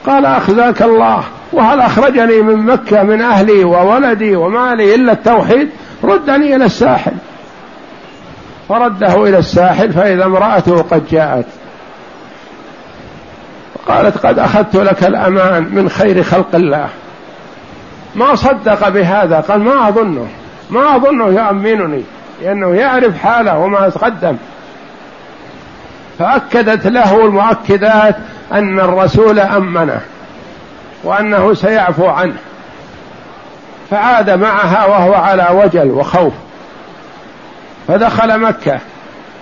قال 0.06 0.26
اخزاك 0.26 0.82
الله 0.82 1.24
وهل 1.52 1.80
أخرجني 1.80 2.42
من 2.42 2.56
مكة 2.56 3.02
من 3.02 3.22
أهلي 3.22 3.64
وولدي 3.64 4.36
ومالي 4.36 4.94
إلا 4.94 5.12
التوحيد؟ 5.12 5.68
ردني 6.04 6.56
إلى 6.56 6.64
الساحل. 6.64 7.12
فرده 8.68 9.28
إلى 9.28 9.38
الساحل 9.38 9.92
فإذا 9.92 10.24
امرأته 10.24 10.82
قد 10.82 11.06
جاءت. 11.10 11.46
قالت 13.88 14.26
قد 14.26 14.38
أخذت 14.38 14.76
لك 14.76 15.04
الأمان 15.04 15.68
من 15.70 15.88
خير 15.88 16.22
خلق 16.22 16.54
الله. 16.54 16.88
ما 18.14 18.34
صدق 18.34 18.88
بهذا 18.88 19.40
قال 19.40 19.60
ما 19.60 19.88
أظنه 19.88 20.28
ما 20.70 20.96
أظنه 20.96 21.26
يؤمنني 21.26 22.02
لأنه 22.42 22.74
يعرف 22.74 23.18
حاله 23.18 23.58
وما 23.58 23.88
تقدم. 23.88 24.36
فأكدت 26.18 26.86
له 26.86 27.24
المؤكدات 27.24 28.16
أن 28.52 28.80
الرسول 28.80 29.38
أمنه 29.38 30.00
وأنه 31.04 31.54
سيعفو 31.54 32.06
عنه 32.06 32.36
فعاد 33.90 34.30
معها 34.30 34.86
وهو 34.86 35.14
على 35.14 35.48
وجل 35.52 35.90
وخوف 35.90 36.32
فدخل 37.88 38.40
مكة 38.40 38.78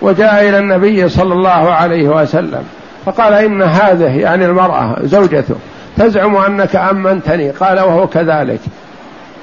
وجاء 0.03 0.49
إلى 0.49 0.59
النبي 0.59 1.09
صلى 1.09 1.35
الله 1.35 1.73
عليه 1.73 2.09
وسلم 2.09 2.65
فقال 3.07 3.33
إن 3.33 3.63
هذه 3.63 4.19
يعني 4.19 4.45
المرأة 4.45 4.97
زوجته 5.03 5.55
تزعم 5.97 6.37
أنك 6.37 6.77
أمنتني 6.77 7.51
قال 7.51 7.81
وهو 7.81 8.07
كذلك 8.07 8.61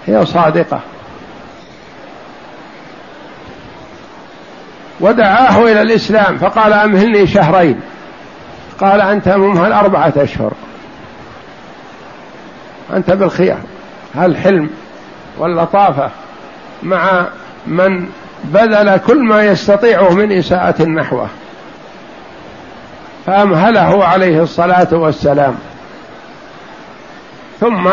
هي 0.08 0.26
صادقة. 0.26 0.80
ودعاه 5.02 5.64
إلى 5.64 5.82
الإسلام 5.82 6.38
فقال 6.38 6.74
أمهلني 6.74 7.28
شهرين. 7.28 7.80
قال 8.80 9.02
أنت 9.02 9.30
ممهل 9.30 9.74
اربعه 9.74 10.14
أشهر. 10.18 10.54
أنت 12.94 13.12
بالخيار. 13.12 13.60
الحلم 14.18 14.70
واللطافة 15.38 16.10
مع 16.84 17.26
من 17.68 18.08
بذل 18.44 18.98
كل 18.98 19.24
ما 19.24 19.44
يستطيعه 19.46 20.10
من 20.10 20.32
إساءة 20.32 20.84
نحوه 20.84 21.28
فأمهله 23.26 24.06
عليه 24.06 24.42
الصلاة 24.44 24.88
والسلام. 24.92 25.56
ثم 27.60 27.88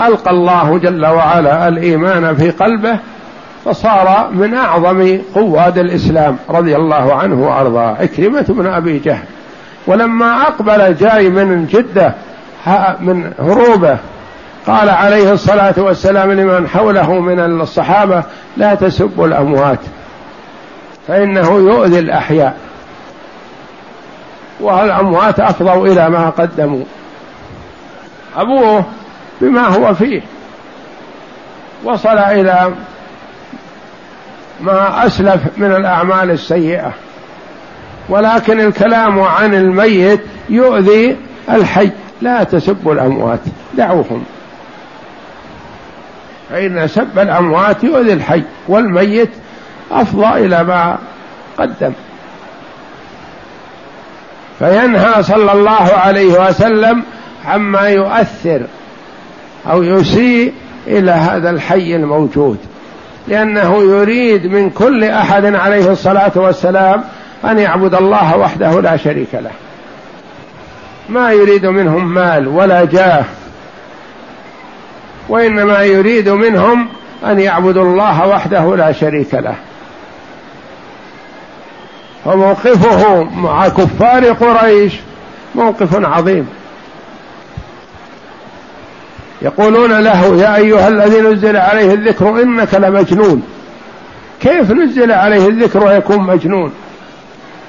ألقى 0.00 0.30
الله 0.30 0.78
جل 0.78 1.06
وعلا 1.06 1.68
الإيمان 1.68 2.36
في 2.36 2.50
قلبه 2.50 2.98
فصار 3.64 4.30
من 4.32 4.54
أعظم 4.54 5.18
قواد 5.34 5.78
الإسلام 5.78 6.36
رضي 6.50 6.76
الله 6.76 7.14
عنه 7.14 7.48
وأرضاه. 7.48 7.96
عكرمة 8.00 8.44
بن 8.48 8.66
أبي 8.66 8.98
جهل. 8.98 9.24
ولما 9.86 10.42
أقبل 10.42 10.96
جاي 10.96 11.28
من 11.28 11.66
جدة 11.66 12.14
من 13.00 13.32
هروبة 13.38 13.98
قال 14.66 14.88
عليه 14.88 15.32
الصلاة 15.32 15.74
والسلام 15.78 16.32
لمن 16.32 16.68
حوله 16.68 17.12
من 17.12 17.40
الصحابة 17.60 18.22
لا 18.56 18.74
تسبوا 18.74 19.26
الأموات 19.26 19.78
فإنه 21.08 21.50
يؤذي 21.50 21.98
الأحياء 21.98 22.56
والأموات 24.60 25.40
أفضوا 25.40 25.86
إلى 25.86 26.10
ما 26.10 26.30
قدموا. 26.30 26.84
أبوه 28.36 28.84
بما 29.40 29.66
هو 29.66 29.94
فيه. 29.94 30.22
وصل 31.84 32.18
إلى 32.18 32.72
ما 34.60 35.06
أسلف 35.06 35.42
من 35.56 35.72
الأعمال 35.72 36.30
السيئة. 36.30 36.92
ولكن 38.08 38.60
الكلام 38.60 39.20
عن 39.20 39.54
الميت 39.54 40.20
يؤذي 40.48 41.16
الحي 41.50 41.90
لا 42.22 42.44
تسبوا 42.44 42.94
الأموات 42.94 43.40
دعوهم. 43.74 44.24
فإن 46.50 46.86
سب 46.88 47.18
الأموات 47.18 47.84
يؤذي 47.84 48.12
الحي 48.12 48.42
والميت 48.68 49.30
أفضى 49.90 50.46
إلى 50.46 50.64
ما 50.64 50.98
قدم. 51.58 51.92
فينهى 54.58 55.22
صلى 55.22 55.52
الله 55.52 55.92
عليه 55.94 56.48
وسلم 56.48 57.02
عما 57.44 57.88
يؤثر 57.88 58.66
أو 59.70 59.82
يسيء 59.82 60.52
إلى 60.86 61.10
هذا 61.10 61.50
الحي 61.50 61.96
الموجود. 61.96 62.58
لأنه 63.28 63.82
يريد 63.82 64.46
من 64.46 64.70
كل 64.70 65.04
أحد 65.04 65.54
عليه 65.54 65.90
الصلاة 65.92 66.32
والسلام 66.34 67.04
أن 67.44 67.58
يعبد 67.58 67.94
الله 67.94 68.36
وحده 68.36 68.80
لا 68.80 68.96
شريك 68.96 69.34
له. 69.34 69.50
ما 71.08 71.32
يريد 71.32 71.66
منهم 71.66 72.14
مال 72.14 72.48
ولا 72.48 72.84
جاه 72.84 73.24
وإنما 75.28 75.82
يريد 75.82 76.28
منهم 76.28 76.88
أن 77.26 77.40
يعبدوا 77.40 77.82
الله 77.82 78.28
وحده 78.28 78.76
لا 78.76 78.92
شريك 78.92 79.34
له. 79.34 79.54
فموقفه 82.24 83.22
مع 83.22 83.68
كفار 83.68 84.24
قريش 84.24 84.92
موقف 85.54 86.04
عظيم. 86.06 86.48
يقولون 89.42 90.00
له 90.00 90.36
يا 90.36 90.56
أيها 90.56 90.88
الذي 90.88 91.20
نزل 91.20 91.56
عليه 91.56 91.94
الذكر 91.94 92.42
إنك 92.42 92.74
لمجنون. 92.74 93.42
كيف 94.40 94.70
نزل 94.70 95.12
عليه 95.12 95.48
الذكر 95.48 95.84
ويكون 95.84 96.26
مجنون؟ 96.26 96.72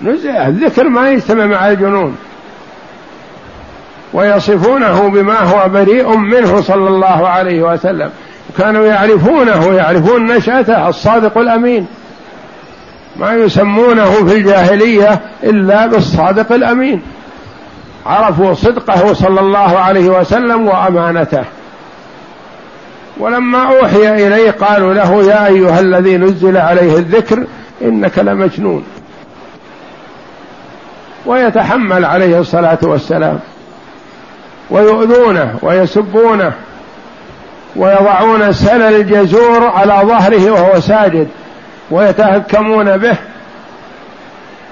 نزل 0.01 0.29
الذكر 0.29 0.89
ما 0.89 1.11
يجتمع 1.11 1.45
مع 1.45 1.71
الجنون. 1.71 2.15
ويصفونه 4.13 5.09
بما 5.09 5.39
هو 5.39 5.69
بريء 5.69 6.15
منه 6.15 6.61
صلى 6.61 6.87
الله 6.87 7.27
عليه 7.27 7.73
وسلم. 7.73 8.09
كانوا 8.57 8.85
يعرفونه 8.85 9.73
يعرفون 9.73 10.27
نشأته 10.27 10.89
الصادق 10.89 11.37
الأمين. 11.37 11.87
ما 13.19 13.33
يسمونه 13.33 14.11
في 14.11 14.35
الجاهلية 14.37 15.19
إلا 15.43 15.87
بالصادق 15.87 16.51
الأمين. 16.51 17.01
عرفوا 18.05 18.53
صدقه 18.53 19.13
صلى 19.13 19.39
الله 19.39 19.79
عليه 19.79 20.09
وسلم 20.09 20.67
وأمانته. 20.67 21.43
ولما 23.17 23.63
أوحي 23.63 24.27
إليه 24.27 24.51
قالوا 24.51 24.93
له 24.93 25.23
يا 25.23 25.47
أيها 25.47 25.79
الذي 25.79 26.17
نزل 26.17 26.57
عليه 26.57 26.97
الذكر 26.97 27.43
إنك 27.81 28.19
لمجنون. 28.19 28.85
ويتحمل 31.25 32.05
عليه 32.05 32.39
الصلاة 32.39 32.77
والسلام. 32.81 33.39
ويؤذونه 34.69 35.55
ويسبونه. 35.61 36.53
ويضعون 37.75 38.53
سل 38.53 38.81
الجزور 38.81 39.67
على 39.67 40.01
ظهره 40.07 40.51
وهو 40.51 40.79
ساجد. 40.79 41.27
ويتهكمون 41.91 42.97
به. 42.97 43.17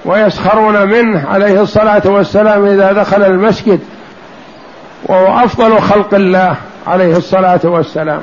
ويسخرون 0.04 0.86
منه 0.86 1.28
عليه 1.28 1.62
الصلاة 1.62 2.02
والسلام 2.04 2.66
إذا 2.66 2.92
دخل 2.92 3.22
المسجد 3.22 3.80
وهو 5.04 5.44
أفضل 5.44 5.80
خلق 5.80 6.14
الله 6.14 6.56
عليه 6.86 7.16
الصلاة 7.16 7.60
والسلام. 7.64 8.20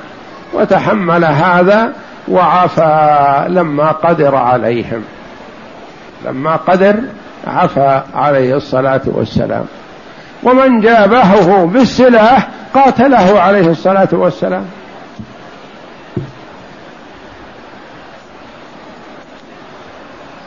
وتحمل 0.53 1.25
هذا 1.25 1.93
وعفى 2.27 3.45
لما 3.47 3.91
قدر 3.91 4.35
عليهم. 4.35 5.03
لما 6.25 6.55
قدر 6.55 6.95
عفى 7.47 8.01
عليه 8.15 8.55
الصلاة 8.55 9.01
والسلام. 9.05 9.65
ومن 10.43 10.81
جابهه 10.81 11.65
بالسلاح 11.65 12.47
قاتله 12.73 13.41
عليه 13.41 13.67
الصلاة 13.71 14.09
والسلام. 14.11 14.65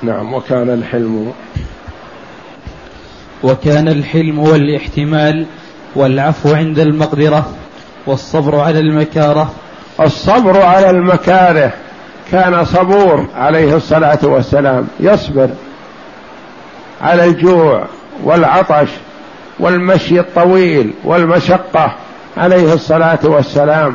نعم 0.04 0.34
وكان 0.34 0.70
الحلم 0.70 1.32
وكان 3.42 3.88
الحلم 3.88 4.38
والاحتمال 4.38 5.46
والعفو 5.96 6.54
عند 6.54 6.78
المقدرة 6.78 7.50
والصبر 8.06 8.60
على 8.60 8.78
المكاره. 8.78 9.52
الصبر 10.00 10.62
على 10.62 10.90
المكاره. 10.90 11.72
كان 12.32 12.64
صبور 12.64 13.26
عليه 13.36 13.76
الصلاة 13.76 14.18
والسلام. 14.22 14.88
يصبر 15.00 15.48
على 17.00 17.24
الجوع 17.24 17.86
والعطش 18.24 18.88
والمشي 19.60 20.20
الطويل 20.20 20.92
والمشقة 21.04 21.94
عليه 22.36 22.72
الصلاة 22.74 23.18
والسلام. 23.24 23.94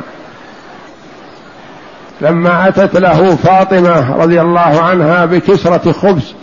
لما 2.20 2.68
أتت 2.68 2.96
له 2.96 3.36
فاطمة 3.36 4.16
رضي 4.16 4.40
الله 4.40 4.82
عنها 4.82 5.24
بكسرة 5.24 5.92
خبز 5.92 6.34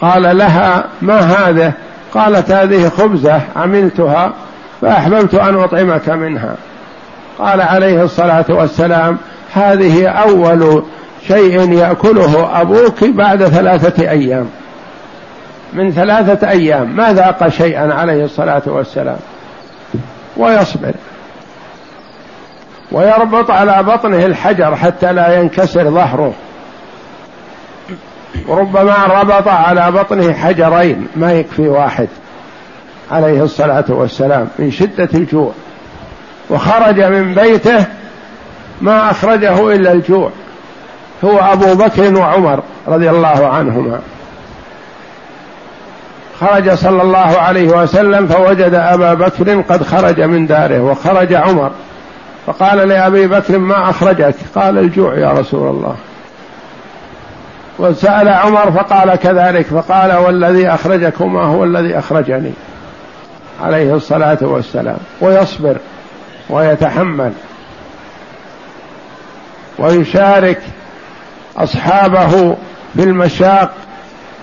قال 0.00 0.38
لها 0.38 0.84
ما 1.02 1.20
هذا؟ 1.20 1.72
قالت 2.14 2.50
هذه 2.50 2.88
خبزة 2.88 3.40
عملتها 3.56 4.32
فأحببت 4.80 5.34
أن 5.34 5.54
أطعمك 5.54 6.08
منها. 6.08 6.54
قال 7.38 7.60
عليه 7.60 8.02
الصلاة 8.02 8.44
والسلام 8.48 9.18
هذه 9.54 10.08
أول 10.08 10.82
شيء 11.28 11.72
يأكله 11.72 12.60
أبوك 12.60 13.04
بعد 13.04 13.44
ثلاثة 13.44 14.10
أيام. 14.10 14.46
من 15.72 15.92
ثلاثة 15.92 16.50
أيام 16.50 16.96
ما 16.96 17.12
ذاق 17.12 17.48
شيئا 17.48 17.94
عليه 17.94 18.24
الصلاة 18.24 18.62
والسلام. 18.66 19.18
ويصبر. 20.36 20.92
ويربط 22.92 23.50
على 23.50 23.82
بطنه 23.82 24.26
الحجر 24.26 24.76
حتى 24.76 25.12
لا 25.12 25.40
ينكسر 25.40 25.90
ظهره. 25.90 26.32
وربما 28.48 28.96
ربط 29.06 29.48
على 29.48 29.90
بطنه 29.92 30.32
حجرين 30.32 31.06
ما 31.16 31.32
يكفي 31.32 31.68
واحد. 31.68 32.08
عليه 33.10 33.42
الصلاة 33.42 33.84
والسلام 33.88 34.48
من 34.58 34.70
شدة 34.70 35.08
الجوع. 35.14 35.52
وخرج 36.50 37.00
من 37.00 37.34
بيته 37.34 37.86
ما 38.80 39.10
أخرجه 39.10 39.72
إلا 39.72 39.92
الجوع. 39.92 40.30
هو 41.24 41.38
أبو 41.38 41.74
بكر 41.74 42.18
وعمر 42.18 42.62
رضي 42.88 43.10
الله 43.10 43.46
عنهما. 43.46 44.00
خرج 46.40 46.74
صلى 46.74 47.02
الله 47.02 47.38
عليه 47.38 47.68
وسلم 47.68 48.26
فوجد 48.26 48.74
أبا 48.74 49.14
بكر 49.14 49.60
قد 49.60 49.82
خرج 49.82 50.20
من 50.20 50.46
داره 50.46 50.80
وخرج 50.80 51.34
عمر. 51.34 51.70
فقال 52.46 52.88
لأبي 52.88 53.26
بكر 53.26 53.58
ما 53.58 53.90
أخرجك؟ 53.90 54.34
قال 54.54 54.78
الجوع 54.78 55.14
يا 55.14 55.32
رسول 55.32 55.68
الله. 55.68 55.96
وسأل 57.78 58.28
عمر 58.28 58.72
فقال 58.72 59.14
كذلك 59.14 59.66
فقال 59.66 60.16
والذي 60.16 60.68
أخرجكما 60.68 61.44
هو 61.44 61.64
الذي 61.64 61.98
أخرجني. 61.98 62.52
عليه 63.62 63.94
الصلاة 63.94 64.38
والسلام. 64.40 64.98
ويصبر 65.20 65.76
ويتحمل. 66.50 67.32
ويشارك 69.78 70.62
أصحابه 71.56 72.56
في 72.96 73.02
المشاق. 73.02 73.72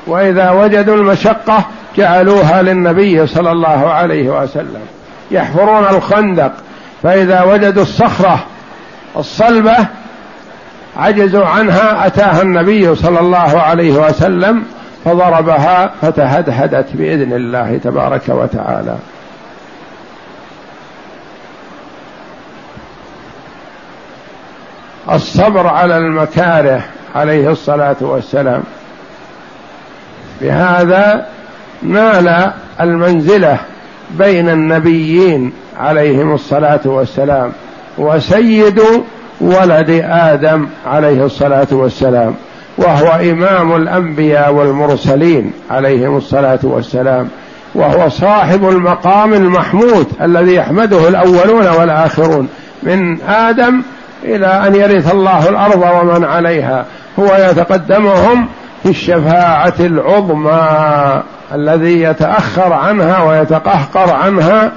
وإذا 0.07 0.51
وجدوا 0.51 0.95
المشقة 0.95 1.65
جعلوها 1.97 2.61
للنبي 2.61 3.27
صلى 3.27 3.51
الله 3.51 3.89
عليه 3.89 4.41
وسلم. 4.41 4.81
يحفرون 5.31 5.85
الخندق. 5.85 6.51
فإذا 7.03 7.41
وجدوا 7.43 7.83
الصخرة 7.83 8.45
الصلبة 9.17 9.77
عجزوا 10.97 11.45
عنها 11.45 12.07
أتاها 12.07 12.41
النبي 12.41 12.95
صلى 12.95 13.19
الله 13.19 13.61
عليه 13.61 13.91
وسلم 13.91 14.63
فضربها 15.05 15.91
فتهدهدت 16.01 16.87
بإذن 16.93 17.33
الله 17.33 17.79
تبارك 17.83 18.29
وتعالى. 18.29 18.95
الصبر 25.11 25.67
على 25.67 25.97
المكاره 25.97 26.81
عليه 27.15 27.51
الصلاة 27.51 27.95
والسلام. 28.01 28.63
بهذا 30.41 31.27
نال 31.81 32.51
المنزلة 32.81 33.57
بين 34.11 34.49
النبيين 34.49 35.53
عليهم 35.79 36.33
الصلاة 36.33 36.79
والسلام 36.85 37.51
وسيد 37.97 38.81
ولد 39.41 40.01
آدم 40.09 40.67
عليه 40.85 41.25
الصلاة 41.25 41.67
والسلام 41.71 42.35
وهو 42.77 43.07
إمام 43.07 43.75
الأنبياء 43.75 44.53
والمرسلين 44.53 45.51
عليهم 45.71 46.17
الصلاة 46.17 46.59
والسلام 46.63 47.29
وهو 47.75 48.09
صاحب 48.09 48.69
المقام 48.69 49.33
المحمود 49.33 50.07
الذي 50.21 50.55
يحمده 50.55 51.07
الأولون 51.07 51.67
والآخرون 51.67 52.47
من 52.83 53.21
آدم 53.21 53.81
إلى 54.23 54.47
أن 54.47 54.75
يرث 54.75 55.13
الله 55.13 55.49
الأرض 55.49 55.83
ومن 56.01 56.25
عليها 56.25 56.85
هو 57.19 57.25
يتقدمهم 57.49 58.47
في 58.83 58.89
الشفاعة 58.89 59.73
العظمى 59.79 61.23
الذي 61.53 62.01
يتأخر 62.01 62.73
عنها 62.73 63.23
ويتقهقر 63.23 64.13
عنها 64.13 64.71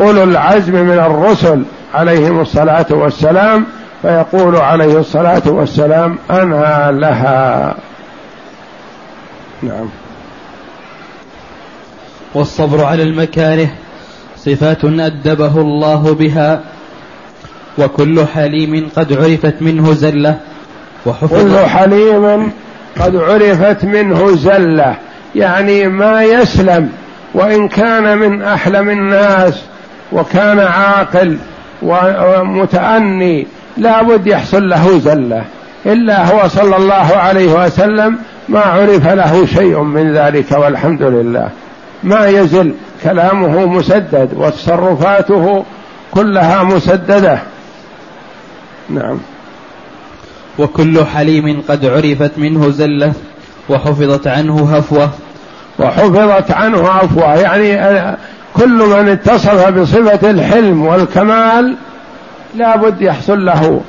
أولو 0.00 0.22
العزم 0.22 0.72
من 0.72 0.98
الرسل 0.98 1.62
عليهم 1.94 2.40
الصلاة 2.40 2.86
والسلام 2.90 3.66
فيقول 4.02 4.56
عليه 4.56 4.98
الصلاة 4.98 5.42
والسلام 5.46 6.18
أنا 6.30 6.90
لها. 6.92 7.74
نعم. 9.62 9.88
والصبر 12.34 12.84
على 12.84 13.02
المكاره 13.02 13.68
صفات 14.36 14.84
أدبه 14.84 15.60
الله 15.60 16.14
بها 16.14 16.60
وكل 17.78 18.26
حليم 18.26 18.88
قد 18.96 19.12
عرفت 19.12 19.54
منه 19.62 19.92
زلة 19.92 20.36
وحفظ 21.06 21.42
كل 21.42 21.58
حليم 21.58 22.52
قد 23.00 23.16
عرفت 23.16 23.84
منه 23.84 24.36
زلة. 24.36 24.96
يعني 25.34 25.88
ما 25.88 26.22
يسلم 26.22 26.92
وإن 27.34 27.68
كان 27.68 28.18
من 28.18 28.42
أحلم 28.42 28.90
الناس 28.90 29.62
وكان 30.12 30.58
عاقل 30.58 31.38
ومتأني 31.82 33.46
لابد 33.76 34.26
يحصل 34.26 34.68
له 34.68 34.98
زلة. 34.98 35.44
إلا 35.86 36.34
هو 36.34 36.48
صلى 36.48 36.76
الله 36.76 37.16
عليه 37.16 37.64
وسلم 37.64 38.18
ما 38.48 38.60
عرف 38.60 39.06
له 39.06 39.46
شيء 39.46 39.80
من 39.80 40.16
ذلك 40.16 40.52
والحمد 40.52 41.02
لله. 41.02 41.48
ما 42.02 42.26
يزل 42.26 42.74
كلامه 43.04 43.66
مسدد 43.66 44.30
وتصرفاته 44.36 45.64
كلها 46.10 46.62
مسددة. 46.62 47.38
نعم. 48.90 49.18
وكل 50.58 51.04
حليم 51.04 51.62
قد 51.68 51.86
عرفت 51.86 52.38
منه 52.38 52.70
زلة 52.70 53.12
وحفظت 53.68 54.26
عنه 54.26 54.76
هفوة. 54.76 55.10
وحفظت 55.78 56.50
عنه 56.50 56.88
عفوة 56.88 57.34
يعني 57.34 58.16
كل 58.56 58.78
من 58.78 59.08
اتصف 59.08 59.68
بصفة 59.68 60.30
الحلم 60.30 60.86
والكمال 60.86 61.76
لا 62.54 62.76
بد 62.76 63.02
يحصل 63.02 63.44
له 63.44 63.80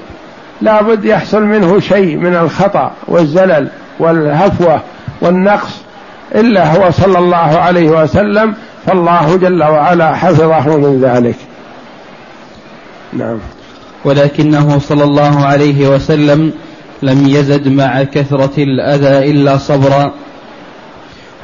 لا 0.61 0.81
بد 0.81 1.05
يحصل 1.05 1.43
منه 1.43 1.79
شيء 1.79 2.17
من 2.17 2.35
الخطأ 2.35 2.91
والزلل 3.07 3.67
والهفوة 3.99 4.81
والنقص 5.21 5.81
إلا 6.35 6.75
هو 6.75 6.91
صلى 6.91 7.19
الله 7.19 7.37
عليه 7.37 7.89
وسلم 7.89 8.53
فالله 8.85 9.37
جل 9.37 9.63
وعلا 9.63 10.15
حفظه 10.15 10.77
من 10.77 11.01
ذلك. 11.01 11.35
نعم. 13.13 13.39
ولكنه 14.05 14.79
صلى 14.79 15.03
الله 15.03 15.45
عليه 15.45 15.87
وسلم 15.87 16.53
لم 17.01 17.27
يزد 17.27 17.67
مع 17.67 18.03
كثرة 18.03 18.63
الأذى 18.63 19.31
إلا 19.31 19.57
صبرا 19.57 20.13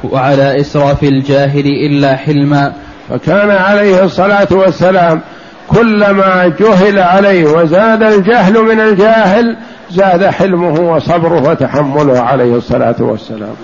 وعلى 0.04 0.60
إسراف 0.60 1.02
الجاهل 1.02 1.66
إلا 1.66 2.16
حلما. 2.16 2.72
فكان 3.10 3.50
عليه 3.50 4.04
الصلاة 4.04 4.48
والسلام 4.50 5.20
كلما 5.68 6.52
جهل 6.60 6.98
عليه 6.98 7.44
وزاد 7.50 8.02
الجهل 8.02 8.62
من 8.62 8.80
الجاهل 8.80 9.56
زاد 9.90 10.24
حلمه 10.26 10.80
وصبره 10.80 11.50
وتحمله 11.50 12.20
عليه 12.20 12.56
الصلاة 12.56 12.94
والسلام. 12.98 13.54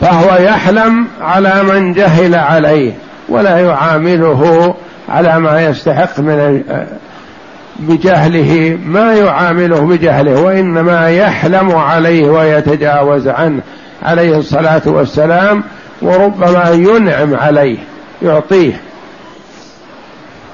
فهو 0.00 0.36
يحلم 0.36 1.06
على 1.20 1.62
من 1.62 1.92
جهل 1.92 2.34
عليه 2.34 2.92
ولا 3.28 3.58
يعامله 3.58 4.74
على 5.08 5.40
ما 5.40 5.64
يستحق 5.64 6.20
من 6.20 6.62
بجهله 7.78 8.78
ما 8.86 9.14
يعامله 9.14 9.80
بجهله 9.80 10.42
وإنما 10.42 11.10
يحلم 11.10 11.76
عليه 11.76 12.30
ويتجاوز 12.30 13.28
عنه 13.28 13.60
عليه 14.02 14.38
الصلاة 14.38 14.82
والسلام 14.86 15.62
وربما 16.06 16.70
ينعم 16.70 17.34
عليه 17.34 17.78
يعطيه. 18.22 18.80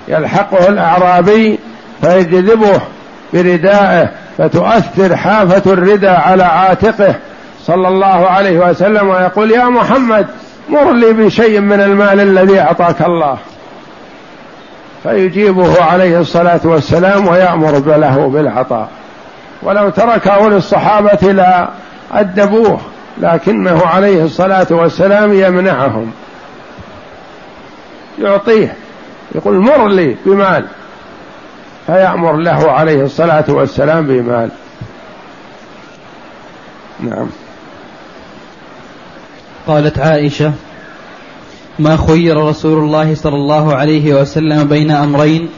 يلحقه 0.09 0.69
الأعرابي 0.69 1.59
فيجذبه 2.01 2.81
بردائه 3.33 4.11
فتؤثر 4.38 5.17
حافة 5.17 5.73
الردى 5.73 6.09
على 6.09 6.43
عاتقه 6.43 7.15
صلى 7.65 7.88
الله 7.88 8.29
عليه 8.29 8.71
وسلم 8.71 9.09
ويقول 9.09 9.51
يا 9.51 9.65
محمد 9.65 10.27
مر 10.69 10.93
لي 10.93 11.12
بشيء 11.12 11.61
من 11.61 11.81
المال 11.81 12.21
الذي 12.21 12.61
أعطاك 12.61 13.03
الله. 13.03 13.38
فيجيبه 15.03 15.83
عليه 15.83 16.21
الصلاة 16.21 16.61
والسلام 16.65 17.29
ويأمر 17.29 17.97
له 17.97 18.29
بالعطاء. 18.29 18.88
ولو 19.62 19.91
تركه 19.91 20.49
للصحابة 20.49 21.33
لا 21.33 21.69
أدبوه. 22.12 22.81
لكنه 23.18 23.87
عليه 23.87 24.25
الصلاة 24.25 24.66
والسلام 24.70 25.33
يمنعهم. 25.33 26.12
يعطيه. 28.22 28.77
يقول 29.35 29.61
مر 29.61 29.88
لي 29.88 30.16
بمال. 30.27 30.64
فيأمر 31.87 32.37
له 32.37 32.70
عليه 32.70 33.03
الصلاة 33.03 33.44
والسلام 33.48 34.07
بمال. 34.07 34.51
نعم. 37.01 37.27
قالت 39.66 39.98
عائشة 39.98 40.53
ما 41.79 41.96
خير 41.96 42.37
رسول 42.37 42.85
الله 42.85 43.14
صلى 43.14 43.35
الله 43.35 43.75
عليه 43.75 44.20
وسلم 44.20 44.68
بين 44.68 44.90
أمرين 44.90 45.48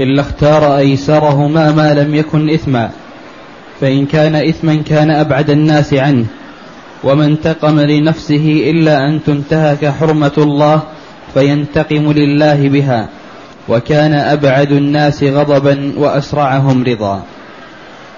إلا 0.00 0.20
اختار 0.20 0.76
أيسرهما 0.76 1.72
ما 1.72 1.94
لم 1.94 2.14
يكن 2.14 2.50
إثما. 2.50 2.90
فإن 3.80 4.06
كان 4.06 4.34
إثما 4.34 4.82
كان 4.86 5.10
أبعد 5.10 5.50
الناس 5.50 5.94
عنه. 5.94 6.26
وما 7.04 7.24
انتقم 7.24 7.80
لنفسه 7.80 8.70
إلا 8.70 9.08
أن 9.08 9.20
تنتهك 9.26 9.92
حرمة 10.00 10.32
الله 10.38 10.80
فينتقم 11.34 12.12
لله 12.12 12.68
بها 12.68 13.08
وكان 13.68 14.14
أبعد 14.14 14.72
الناس 14.72 15.22
غضبا 15.24 15.92
وأسرعهم 15.96 16.84
رضا. 16.84 17.22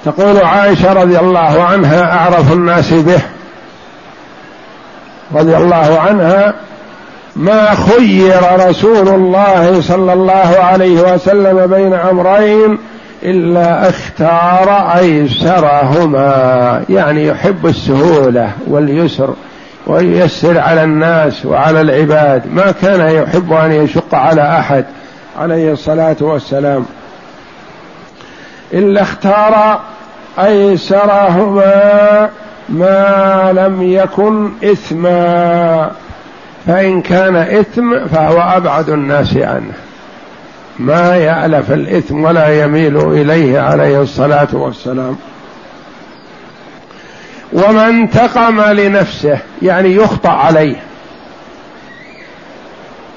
تقول 0.05 0.37
عائشة 0.45 0.93
رضي 0.93 1.19
الله 1.19 1.63
عنها 1.63 2.13
أعرف 2.13 2.53
الناس 2.53 2.93
به. 2.93 3.21
رضي 5.35 5.57
الله 5.57 5.99
عنها 6.01 6.55
ما 7.37 7.75
خير 7.75 8.69
رسول 8.69 9.09
الله 9.09 9.81
صلى 9.81 10.13
الله 10.13 10.57
عليه 10.59 11.15
وسلم 11.15 11.67
بين 11.67 11.95
أمرين 11.95 12.79
إلا 13.23 13.89
اختار 13.89 14.97
أيسرهما 14.99 16.85
يعني 16.89 17.27
يحب 17.27 17.67
السهولة 17.67 18.51
واليسر 18.67 19.35
وييسر 19.87 20.59
على 20.59 20.85
الناس 20.85 21.47
وعلى 21.47 21.81
العباد. 21.81 22.55
ما 22.55 22.75
كان 22.83 23.11
يحب 23.11 23.53
أن 23.53 23.73
يشق 23.73 24.15
على 24.15 24.59
أحد 24.59 24.85
عليه 25.39 25.73
الصلاة 25.73 26.17
والسلام. 26.21 26.87
إلا 28.73 29.03
اختار 29.03 29.81
أيسرهما 30.39 32.31
ما 32.69 33.53
لم 33.53 33.83
يكن 33.83 34.51
إثما 34.65 35.91
فإن 36.67 37.03
كان 37.03 37.37
إثم 37.37 38.07
فهو 38.07 38.41
أبعد 38.41 38.91
الناس 38.91 39.37
عنه. 39.37 39.86
ما 40.79 41.17
يألف 41.17 41.73
الإثم 41.73 42.25
ولا 42.25 42.65
يميل 42.65 42.97
إليه 42.97 43.61
عليه 43.61 44.03
الصلاة 44.03 44.49
والسلام. 44.53 45.17
وما 47.53 47.89
انتقم 47.89 48.61
لنفسه 48.61 49.39
يعني 49.63 49.95
يخطأ 49.95 50.31
عليه 50.31 50.77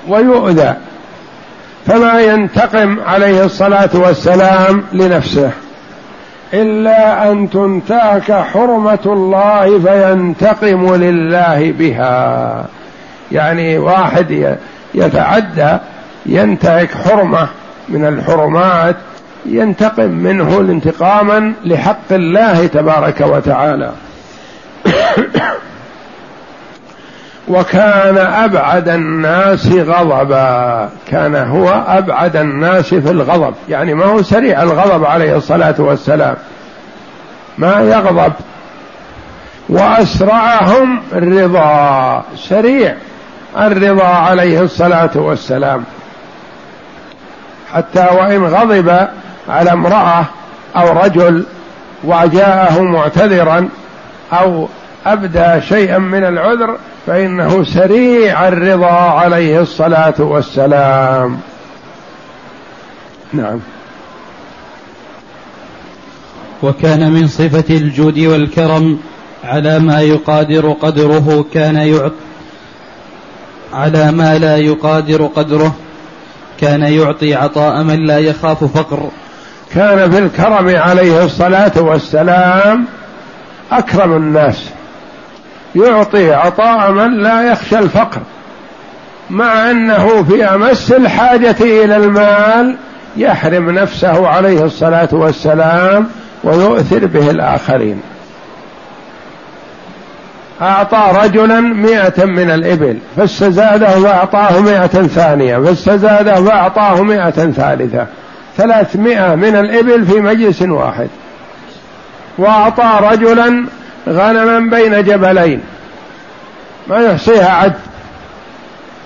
ويؤذى 0.08 0.76
فما 1.86 2.22
ينتقم 2.22 3.00
عليه 3.00 3.46
الصلاة 3.46 3.90
والسلام 3.94 4.84
لنفسه 4.94 5.52
إلا 6.54 7.32
أن 7.32 7.50
تنتهك 7.50 8.32
حرمة 8.32 9.00
الله 9.06 9.80
فينتقم 9.80 10.96
لله 10.96 11.74
بها. 11.80 12.66
يعني 13.32 13.78
واحد 13.78 14.58
يتعدى 14.94 15.78
ينتهك 16.30 16.92
حرمة 16.92 17.48
من 17.90 18.06
الحرمات 18.06 18.96
ينتقم 19.46 20.10
منه 20.10 20.60
انتقاما 20.60 21.54
لحق 21.66 22.12
الله 22.12 22.68
تبارك 22.68 23.22
وتعالى. 23.22 23.92
وكان 27.48 28.18
أبعد 28.18 28.90
الناس 28.90 29.68
غضبا 29.68 30.90
كان 31.12 31.36
هو 31.36 31.84
أبعد 31.88 32.36
الناس 32.36 32.86
في 32.86 33.12
الغضب. 33.12 33.54
يعني 33.70 33.94
ما 33.94 34.06
هو 34.06 34.22
سريع 34.22 34.64
الغضب 34.64 35.06
عليه 35.06 35.38
الصلاة 35.38 35.76
والسلام. 35.78 36.36
ما 37.58 37.82
يغضب. 37.82 38.34
وأسرعهم 39.70 41.02
رضا 41.14 42.24
سريع 42.36 42.96
الرضا 43.58 44.06
عليه 44.06 44.62
الصلاة 44.62 45.12
والسلام. 45.16 45.84
حتى 47.74 48.08
وإن 48.12 48.44
غضب 48.44 49.08
على 49.50 49.72
امرأة 49.74 50.26
أو 50.76 51.04
رجل 51.04 51.46
وجاءه 52.04 52.82
معتذرا 52.82 53.70
أو 54.34 54.68
أبدى 55.06 55.62
شيئا 55.62 55.98
من 55.98 56.24
العذر 56.24 56.78
فإنه 57.08 57.64
سريع 57.64 58.48
الرضا 58.48 58.92
عليه 58.92 59.62
الصلاة 59.62 60.14
والسلام. 60.20 61.40
نعم. 63.34 63.60
وكان 66.64 67.12
من 67.12 67.28
صفة 67.28 67.76
الجود 67.76 68.20
والكرم 68.20 69.00
على 69.44 69.80
ما 69.80 70.02
يقادر 70.02 70.72
قدره 70.72 71.46
كان 71.54 71.76
يعطي 71.76 72.14
على 73.74 74.12
ما 74.12 74.38
لا 74.38 74.58
يقادر 74.58 75.26
قدره 75.26 75.76
كان 76.62 76.84
يعطي 76.84 77.36
عطاء 77.36 77.84
من 77.84 78.06
لا 78.06 78.18
يخاف 78.18 78.64
فقر. 78.64 79.10
كان 79.74 80.12
في 80.12 80.20
الكرم 80.20 80.76
عليه 80.76 81.24
الصلاة 81.24 81.72
والسلام 81.78 82.86
أكرم 83.72 84.18
الناس. 84.18 84.70
يعطي 85.76 86.34
عطاء 86.34 86.92
من 86.92 87.18
لا 87.24 87.52
يخشى 87.52 87.80
الفقر. 87.80 88.22
مع 89.30 89.72
أنه 89.72 90.24
في 90.24 90.46
أمس 90.46 90.92
الحاجة 90.92 91.56
إلى 91.62 91.96
المال 91.96 92.76
يحرم 93.18 93.70
نفسه 93.70 94.28
عليه 94.28 94.64
الصلاة 94.64 95.10
والسلام 95.12 96.08
ويؤثر 96.44 97.06
به 97.06 97.30
الآخرين. 97.30 98.02
أعطى 100.62 101.12
رجلا 101.24 101.60
مئة 101.62 102.26
من 102.26 102.52
الإبل 102.52 102.98
فاستزاده 103.18 103.88
فأعطاه 103.88 104.60
مئة 104.60 105.08
ثانية 105.08 105.58
فاستزاده 105.58 106.36
فأعطاه 106.36 107.02
مئة 107.02 107.52
ثالثة 107.52 108.08
ثلاثمائة 108.58 109.36
من 109.36 109.56
الإبل 109.56 110.06
في 110.06 110.20
مجلس 110.20 110.62
واحد. 110.62 111.08
وأعطى 112.38 113.00
رجلا 113.02 113.66
غنما 114.10 114.60
بين 114.60 115.04
جبلين 115.04 115.62
ما 116.88 116.98
يحصيها 116.98 117.52
عد. 117.52 117.74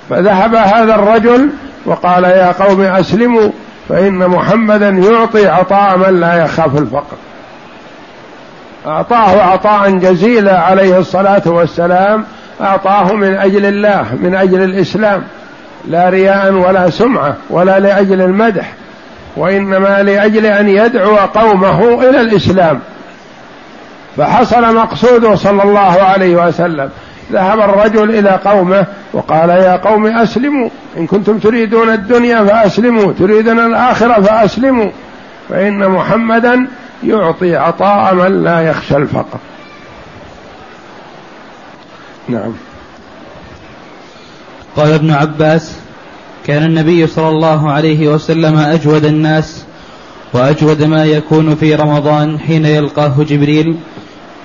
فذهب 0.09 0.55
هذا 0.55 0.95
الرجل 0.95 1.49
وقال 1.85 2.23
يا 2.23 2.51
قوم 2.51 2.81
أسلموا 2.81 3.49
فإن 3.89 4.27
محمدا 4.27 4.89
يعطي 4.89 5.47
عطاء 5.47 5.97
من 5.97 6.19
لا 6.19 6.43
يخاف 6.43 6.77
الفقر. 6.77 7.17
أعطاه 8.87 9.41
عطاء 9.41 9.89
جزيلا 9.91 10.59
عليه 10.59 10.99
الصلاة 10.99 11.41
والسلام 11.45 12.25
أعطاه 12.61 13.13
من 13.13 13.35
أجل 13.35 13.65
الله 13.65 14.05
من 14.21 14.35
أجل 14.35 14.63
الإسلام 14.63 15.23
لا 15.87 16.09
رياء 16.09 16.53
ولا 16.53 16.89
سمعة 16.89 17.35
ولا 17.49 17.79
لأجل 17.79 18.21
المدح 18.21 18.73
وإنما 19.37 20.03
لأجل 20.03 20.45
أن 20.45 20.69
يدعو 20.69 21.15
قومه 21.15 22.09
إلى 22.09 22.21
الإسلام. 22.21 22.79
فحصل 24.17 24.75
مقصوده 24.75 25.35
صلى 25.35 25.63
الله 25.63 26.01
عليه 26.01 26.47
وسلم. 26.47 26.89
ذهب 27.31 27.59
الرجل 27.59 28.09
إلى 28.09 28.39
قومه 28.45 28.85
وقال 29.13 29.49
يا 29.49 29.75
قوم 29.75 30.07
أسلموا. 30.07 30.69
إن 30.97 31.07
كنتم 31.07 31.37
تريدون 31.37 31.89
الدنيا 31.89 32.43
فأسلموا 32.43 33.13
تريدون 33.19 33.59
الآخرة 33.59 34.21
فأسلموا. 34.21 34.89
فإن 35.49 35.89
محمدا 35.89 36.67
يعطي 37.05 37.55
عطاء 37.55 38.15
من 38.15 38.43
لا 38.43 38.61
يخشى 38.61 38.97
الفقر. 38.97 39.39
نعم. 42.29 42.53
قال 44.75 44.91
ابن 44.91 45.11
عباس 45.11 45.75
كان 46.45 46.63
النبي 46.63 47.07
صلى 47.07 47.29
الله 47.29 47.71
عليه 47.71 48.07
وسلم 48.07 48.57
أجود 48.57 49.05
الناس 49.05 49.63
وأجود 50.33 50.83
ما 50.83 51.05
يكون 51.05 51.55
في 51.55 51.75
رمضان 51.75 52.39
حين 52.39 52.65
يلقاه 52.65 53.23
جبريل 53.23 53.75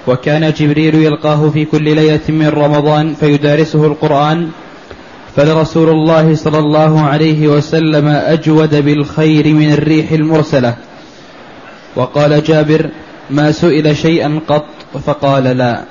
وكان 0.06 0.52
جبريل 0.52 0.94
يلقاه 0.94 1.50
في 1.50 1.64
كل 1.64 1.82
ليلة 1.82 2.20
من 2.28 2.48
رمضان 2.48 3.14
فيدارسه 3.14 3.86
القرآن 3.86 4.48
فلرسول 5.36 5.88
الله 5.88 6.34
صلى 6.34 6.58
الله 6.58 7.00
عليه 7.00 7.48
وسلم 7.48 8.08
أجود 8.08 8.84
بالخير 8.84 9.54
من 9.54 9.72
الريح 9.72 10.12
المرسلة. 10.12 10.76
وقال 11.96 12.42
جابر 12.42 12.90
ما 13.30 13.52
سئل 13.52 13.96
شيئا 13.96 14.40
قط 14.48 14.64
فقال 15.06 15.44
لا 15.44 15.82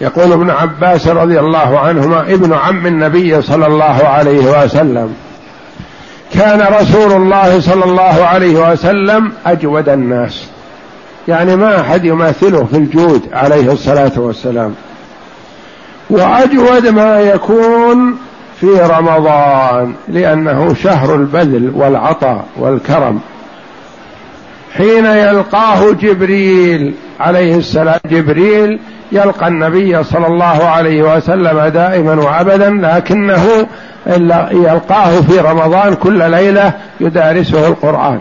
يقول 0.00 0.32
ابن 0.32 0.50
عباس 0.50 1.08
رضي 1.08 1.40
الله 1.40 1.78
عنهما 1.78 2.20
ابن 2.20 2.52
عم 2.52 2.86
النبي 2.86 3.42
صلى 3.42 3.66
الله 3.66 3.84
عليه 3.84 4.64
وسلم 4.64 5.14
كان 6.34 6.60
رسول 6.80 7.12
الله 7.12 7.60
صلى 7.60 7.84
الله 7.84 8.24
عليه 8.24 8.72
وسلم 8.72 9.32
أجود 9.46 9.88
الناس. 9.88 10.46
يعني 11.28 11.56
ما 11.56 11.80
أحد 11.80 12.04
يماثله 12.04 12.64
في 12.64 12.76
الجود 12.76 13.22
عليه 13.32 13.72
الصلاة 13.72 14.12
والسلام. 14.16 14.74
وأجود 16.10 16.86
ما 16.86 17.20
يكون 17.20 18.18
في 18.60 18.66
رمضان 18.66 19.94
لأنه 20.08 20.74
شهر 20.74 21.14
البذل 21.14 21.72
والعطاء 21.74 22.44
والكرم. 22.56 23.20
حين 24.76 25.06
يلقاه 25.06 25.90
جبريل 25.92 26.94
عليه 27.20 27.56
السلام 27.56 28.00
جبريل 28.06 28.78
يلقى 29.12 29.48
النبي 29.48 30.04
صلى 30.04 30.26
الله 30.26 30.64
عليه 30.64 31.16
وسلم 31.16 31.60
دائما 31.60 32.14
وأبدا 32.14 32.70
لكنه 32.70 33.66
يلقاه 34.50 35.20
في 35.20 35.38
رمضان 35.38 35.94
كل 35.94 36.30
ليلة 36.30 36.72
يدارسه 37.00 37.68
القرآن. 37.68 38.20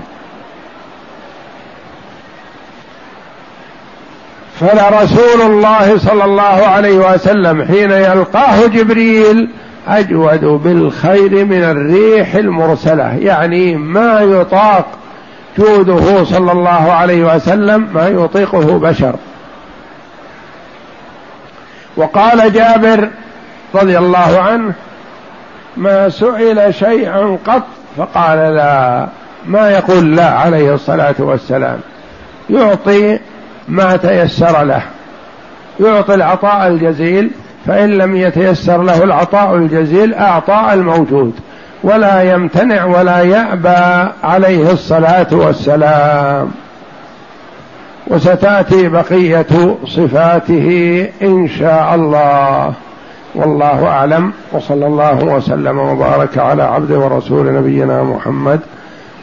فلرسول 4.59 5.41
الله 5.41 5.97
صلى 5.97 6.25
الله 6.25 6.41
عليه 6.43 7.13
وسلم 7.13 7.63
حين 7.63 7.91
يلقاه 7.91 8.67
جبريل 8.67 9.49
أجود 9.87 10.45
بالخير 10.45 11.45
من 11.45 11.63
الريح 11.63 12.35
المرسلة 12.35 13.13
يعني 13.13 13.75
ما 13.75 14.19
يطاق 14.21 14.85
جوده 15.57 16.23
صلى 16.23 16.51
الله 16.51 16.91
عليه 16.91 17.35
وسلم 17.35 17.87
ما 17.93 18.07
يطيقه 18.07 18.79
بشر. 18.79 19.15
وقال 21.97 22.53
جابر 22.53 23.09
رضي 23.75 23.97
الله 23.97 24.39
عنه 24.39 24.73
ما 25.77 26.09
سئل 26.09 26.73
شيئا 26.73 27.37
قط 27.47 27.63
فقال 27.97 28.55
لا 28.55 29.07
ما 29.45 29.71
يقول 29.71 30.15
لا 30.15 30.29
عليه 30.29 30.73
الصلاة 30.73 31.15
والسلام. 31.19 31.79
يعطي 32.49 33.19
ما 33.67 33.95
تيسر 33.97 34.63
له 34.63 34.81
يعطي 35.79 36.13
العطاء 36.13 36.67
الجزيل 36.67 37.31
فإن 37.67 37.89
لم 37.89 38.15
يتيسر 38.15 38.81
له 38.81 39.03
العطاء 39.03 39.55
الجزيل 39.55 40.13
اعطى 40.13 40.69
الموجود. 40.73 41.33
ولا 41.83 42.33
يمتنع 42.33 42.85
ولا 42.85 43.19
يأبى 43.21 44.11
عليه 44.23 44.71
الصلاة 44.71 45.27
والسلام. 45.31 46.51
وستأتي 48.07 48.89
بقية 48.89 49.77
صفاته 49.85 51.07
إن 51.21 51.47
شاء 51.47 51.95
الله. 51.95 52.73
والله 53.35 53.87
أعلم. 53.87 54.31
وصلى 54.51 54.87
الله 54.87 55.23
وسلم 55.23 55.79
وبارك 55.79 56.37
على 56.37 56.63
عبد 56.63 56.91
ورسول 56.91 57.53
نبينا 57.53 58.03
محمد 58.03 58.59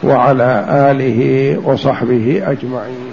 وعلى 0.03 0.65
آله 0.69 1.57
وصحبه 1.63 2.41
أجمعين. 2.45 3.10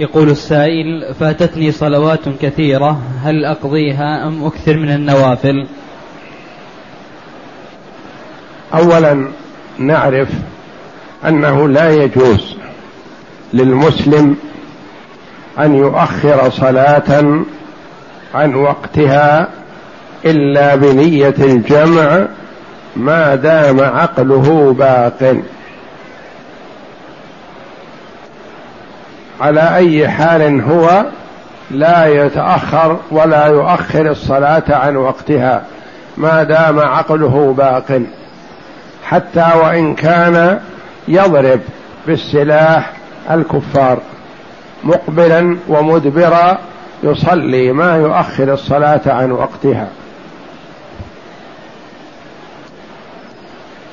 يقول 0.00 0.30
السائل 0.30 1.14
فاتتني 1.20 1.72
صلوات 1.72 2.28
كثيرة 2.40 3.02
هل 3.22 3.44
أقضيها 3.44 4.28
أم 4.28 4.44
أكثر 4.44 4.76
من 4.76 4.90
النوافل؟ 4.90 5.66
أولا 8.74 9.28
نعرف 9.78 10.28
أنه 11.28 11.68
لا 11.68 11.90
يجوز 11.90 12.56
للمسلم 13.52 14.36
أن 15.58 15.74
يؤخر 15.74 16.50
صلاة 16.50 17.44
عن 18.34 18.54
وقتها 18.54 19.48
إلا 20.24 20.74
بنية 20.74 21.34
الجمع 21.38 22.26
ما 22.96 23.34
دام 23.34 23.80
عقله 23.80 24.72
باق. 24.78 25.36
على 29.40 29.76
أي 29.76 30.08
حال 30.08 30.60
هو 30.60 31.04
لا 31.70 32.06
يتأخر 32.06 32.98
ولا 33.10 33.46
يؤخر 33.46 34.10
الصلاة 34.10 34.62
عن 34.68 34.96
وقتها 34.96 35.62
ما 36.16 36.42
دام 36.42 36.78
عقله 36.78 37.54
باق 37.58 38.02
حتى 39.04 39.52
وإن 39.62 39.94
كان 39.94 40.60
يضرب 41.08 41.60
بالسلاح 42.06 42.92
الكفار 43.30 43.98
مقبلا 44.84 45.56
ومدبرا 45.68 46.58
يصلي 47.02 47.72
ما 47.72 47.96
يؤخر 47.96 48.52
الصلاة 48.52 49.00
عن 49.06 49.30
وقتها. 49.30 49.88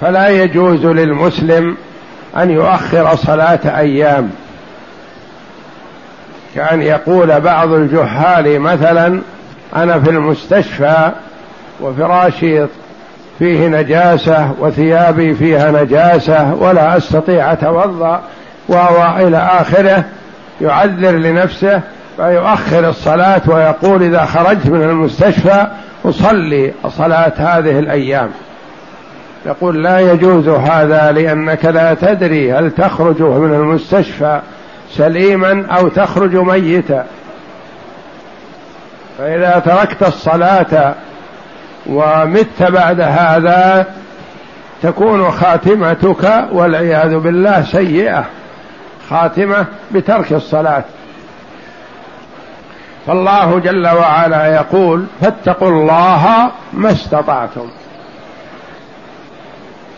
فلا 0.02 0.30
يجوز 0.30 0.86
للمسلم 0.86 1.78
أن 2.38 2.50
يؤخر 2.50 3.16
صلاة 3.16 3.60
أيام. 3.80 4.32
كأن 6.56 6.82
يقول 6.82 7.42
بعض 7.42 7.74
الجهال 7.74 8.60
مثلا 8.60 9.22
أنا 9.76 10.00
في 10.00 10.10
المستشفى 10.10 11.12
وفراشي 11.82 12.66
فيه 13.40 13.68
نجاسة 13.68 14.52
وثيابي 14.60 15.36
فيها 15.36 15.72
نجاسة 15.72 16.54
ولا 16.54 16.98
أستطيع 16.98 17.54
أتوضأ 17.54 18.22
وهو 18.68 19.28
إلى 19.28 19.38
آخره 19.38 20.04
يعذر 20.62 21.12
لنفسه 21.12 21.82
فيؤخر 22.18 22.90
الصلاة 22.90 23.42
ويقول 23.48 24.04
إذا 24.04 24.26
خرجت 24.26 24.66
من 24.66 24.84
المستشفى 24.84 25.68
أصلي 26.06 26.74
صلاة 26.88 27.34
هذه 27.38 27.80
الأيام. 27.80 28.30
يقول 29.46 29.84
لا 29.84 30.00
يجوز 30.00 30.48
هذا 30.48 31.12
لأنك 31.12 31.66
لا 31.66 31.94
تدري 31.94 32.54
هل 32.54 32.72
تخرج 32.72 33.22
من 33.22 33.54
المستشفى 33.54 34.40
سليما 34.92 35.66
أو 35.78 35.88
تخرج 35.88 36.36
ميتا. 36.36 37.06
فإذا 39.18 39.62
تركت 39.66 40.04
الصلاة 40.04 40.94
ومت 41.86 42.64
بعد 42.64 43.02
هذا 43.02 43.86
تكون 44.84 45.32
خاتمتك 45.32 46.46
والعياذ 46.52 47.18
بالله 47.18 47.64
سيئة. 47.64 48.26
خاتمة 49.10 49.66
بترك 49.92 50.34
الصلاة. 50.34 50.84
فالله 53.08 53.60
جل 53.60 53.88
وعلا 53.88 54.46
يقول 54.56 55.06
فاتقوا 55.22 55.70
الله 55.70 56.52
ما 56.74 56.92
استطعتم. 56.92 57.70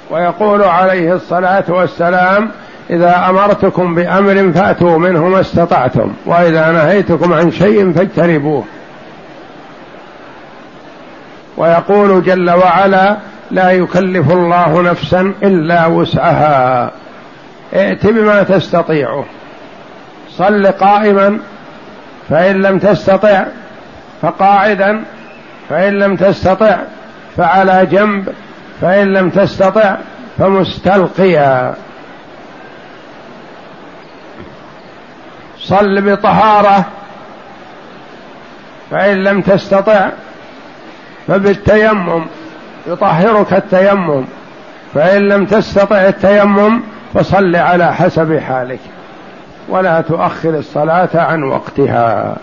ويقول 0.09 0.63
عليه 0.63 1.13
الصلاة 1.13 1.63
والسلام 1.67 2.51
إذا 2.89 3.29
أمرتكم 3.29 3.95
بأمر 3.95 4.51
فأتوا 4.51 4.97
منه 4.97 5.27
ما 5.27 5.39
استطعتم 5.39 6.13
وإذا 6.25 6.71
نهيتكم 6.71 7.33
عن 7.33 7.51
شيء 7.51 7.93
فاجتنبوه. 7.93 8.63
ويقول 11.57 12.23
جل 12.23 12.51
وعلا 12.51 13.17
لا 13.51 13.71
يكلف 13.71 14.31
الله 14.31 14.81
نفسا 14.81 15.33
إلا 15.43 15.85
وسعها. 15.85 16.91
ائت 17.73 18.07
بما 18.07 18.43
تستطيع. 18.43 19.23
صل 20.29 20.67
قائما 20.67 21.39
فإن 22.29 22.61
لم 22.61 22.79
تستطع 22.79 23.45
فقاعدا 24.21 25.03
فإن 25.69 25.93
لم 25.93 26.15
تستطع 26.15 26.77
فعلى 27.37 27.85
جنب 27.91 28.29
فإن 28.81 29.13
لم 29.13 29.29
تستطع 29.29 29.95
فمستلقيا. 30.37 31.75
صل 35.63 36.01
بطهارة. 36.01 36.85
فإن 38.91 39.23
لم 39.23 39.41
تستطع 39.41 40.09
فبالتيمم 41.27 42.25
يطهرك 42.87 43.53
التيمم. 43.53 44.25
فإن 44.93 45.27
لم 45.27 45.45
تستطع 45.45 45.95
التيمم 45.95 46.81
فصل 47.13 47.55
على 47.55 47.93
حسب 47.93 48.39
حالك. 48.39 48.79
ولا 49.69 50.01
تؤخر 50.01 50.49
الصلاة 50.49 51.09
عن 51.13 51.43
وقتها. 51.43 52.35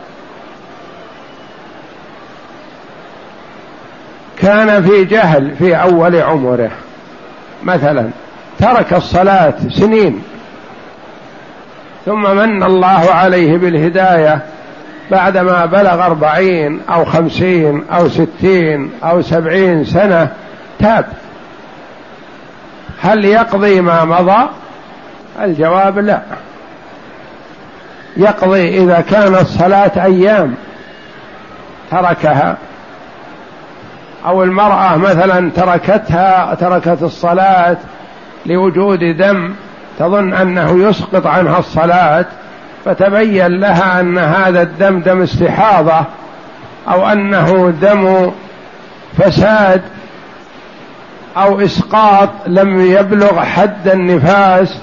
كان 4.39 4.83
في 4.83 5.05
جهل 5.05 5.57
في 5.57 5.77
أول 5.77 6.16
عمره. 6.16 6.71
مثلا 7.62 8.11
ترك 8.59 8.93
الصلاة 8.93 9.55
سنين. 9.68 10.23
ثم 12.07 12.37
من 12.37 12.63
الله 12.63 13.11
عليه 13.11 13.57
بالهداية 13.57 14.43
بعدما 15.11 15.67
بلغ 15.67 16.07
أربعين 16.07 16.81
أو 16.91 17.05
خمسين 17.05 17.85
أو 17.93 18.09
ستين 18.09 18.91
أو 19.05 19.23
سبعين 19.23 19.85
سنة 19.85 20.29
تاب. 20.79 21.07
هل 23.01 23.25
يقضي 23.25 23.81
ما 23.81 24.05
مضى؟ 24.05 24.49
الجواب 25.43 25.99
لا. 25.99 26.23
يقضي 28.17 28.79
إذا 28.79 29.01
كانت 29.01 29.47
صلاة 29.47 30.05
أيام 30.05 30.55
تركها. 31.91 32.57
أو 34.27 34.43
المرأة 34.43 34.97
مثلا 34.97 35.51
تركتها 35.51 36.55
تركت 36.55 37.03
الصلاة 37.03 37.77
لوجود 38.47 39.17
دم 39.17 39.55
تظن 40.01 40.35
أنه 40.35 40.89
يسقط 40.89 41.27
عنها 41.27 41.59
الصلاة 41.59 42.25
فتبين 42.85 43.61
لها 43.61 44.01
أن 44.01 44.19
هذا 44.19 44.63
الدم 44.63 45.01
دم 45.01 45.23
استحاضة 45.23 46.05
أو 46.89 47.09
أنه 47.09 47.73
دم 47.83 48.33
فساد 49.19 49.83
أو 51.37 51.61
إسقاط 51.61 52.29
لم 52.47 52.81
يبلغ 52.81 53.41
حد 53.41 53.89
النفاس. 53.89 54.79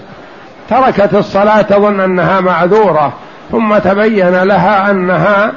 تركت 0.69 1.13
الصلاة 1.13 1.61
تظن 1.61 1.99
أنها 1.99 2.41
معذورة 2.41 3.13
ثم 3.51 3.77
تبين 3.77 4.43
لها 4.43 4.91
أنها 4.91 5.51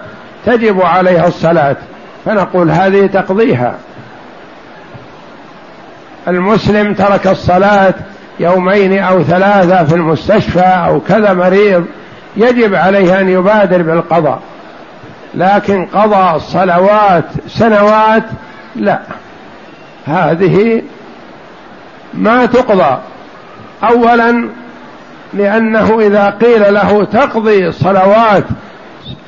تجب 0.47 0.81
عليها 0.83 1.27
الصلاة. 1.27 1.77
فنقول 2.25 2.71
هذه 2.71 3.07
تقضيها. 3.07 3.75
المسلم 6.29 6.95
ترك 6.95 7.27
الصلاة 7.27 7.95
يومين 8.39 8.99
أو 8.99 9.23
ثلاثة 9.23 9.85
في 9.85 9.95
المستشفى 9.95 10.61
أو 10.61 11.01
كذا 11.01 11.33
مريض 11.33 11.85
يجب 12.37 12.75
عليه 12.75 13.21
أن 13.21 13.29
يبادر 13.29 13.83
بالقضاء. 13.83 14.41
لكن 15.35 15.87
قضى 15.87 16.37
الصلوات 16.37 17.25
سنوات 17.49 18.25
لا. 18.77 19.01
هذه 20.07 20.83
ما 22.15 22.47
تقضى. 22.47 22.99
اولا 23.83 24.49
لأنه 25.35 26.01
إذا 26.01 26.31
قيل 26.31 26.75
له 26.75 27.05
تقضي 27.05 27.73
صلوات 27.73 28.45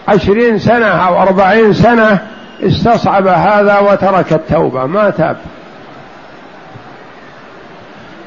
عشرين 0.08 0.58
سنة 0.58 0.86
أو 0.86 1.22
أربعين 1.22 1.72
سنة 1.72 2.18
استصعب 2.62 3.26
هذا 3.26 3.78
وترك 3.78 4.32
التوبة. 4.32 4.86
ما 4.86 5.10
تاب. 5.10 5.36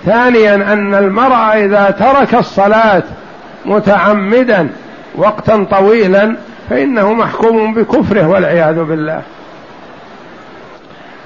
ثانيا 0.05 0.55
أن 0.55 0.95
المرأة 0.95 1.53
إذا 1.53 1.95
ترك 1.99 2.35
الصلاة 2.35 3.03
متعمدا 3.65 4.69
وقتا 5.15 5.65
طويلا 5.71 6.35
فإنه 6.69 7.13
محكوم 7.13 7.73
بكفره 7.73 8.27
والعياذ 8.27 8.83
بالله. 8.83 9.21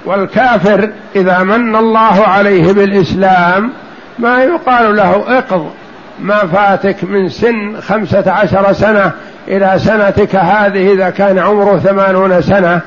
والكافر 0.06 0.90
إذا 1.16 1.44
من 1.44 1.76
الله 1.76 2.28
عليه 2.28 2.72
بالإسلام 2.74 3.72
ما 4.20 4.44
يقال 4.44 4.96
له 4.96 5.38
اقض 5.38 5.72
ما 6.20 6.38
فاتك 6.38 7.04
من 7.04 7.30
سن 7.30 7.82
خمسة 7.82 8.32
عشر 8.32 8.74
سنة 8.74 9.12
إلى 9.48 9.74
سنتك 9.78 10.36
هذه 10.36 10.94
إذا 10.94 11.10
كان 11.10 11.40
عمره 11.40 11.78
ثمانون 11.78 12.42
سنة. 12.42 12.82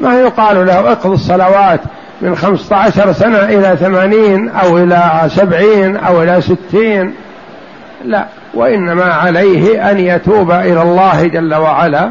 ما 0.00 0.20
يقال 0.20 0.66
له 0.66 0.92
اقض 0.92 1.10
الصلوات 1.10 1.80
من 2.22 2.36
خمسة 2.36 2.76
عشر 2.76 3.12
سنة 3.12 3.38
إلى 3.38 3.76
ثمانين 3.76 4.48
أو 4.48 4.78
إلى 4.78 5.22
سبعين 5.28 5.96
أو 5.96 6.22
إلى 6.22 6.40
ستين. 6.40 7.14
لا 8.04 8.26
وإنما 8.54 9.04
عليه 9.04 9.90
أن 9.90 9.98
يتوب 9.98 10.50
إلى 10.50 10.82
الله 10.82 11.26
جل 11.26 11.54
وعلا. 11.54 12.10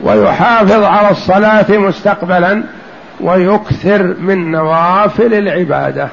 ويحافظ 0.00 0.84
على 0.84 1.10
الصلاة 1.10 1.70
مستقبلا 1.70 2.62
ويكثر 3.20 4.14
من 4.20 4.50
نوافل 4.50 5.34
العبادة. 5.34 6.08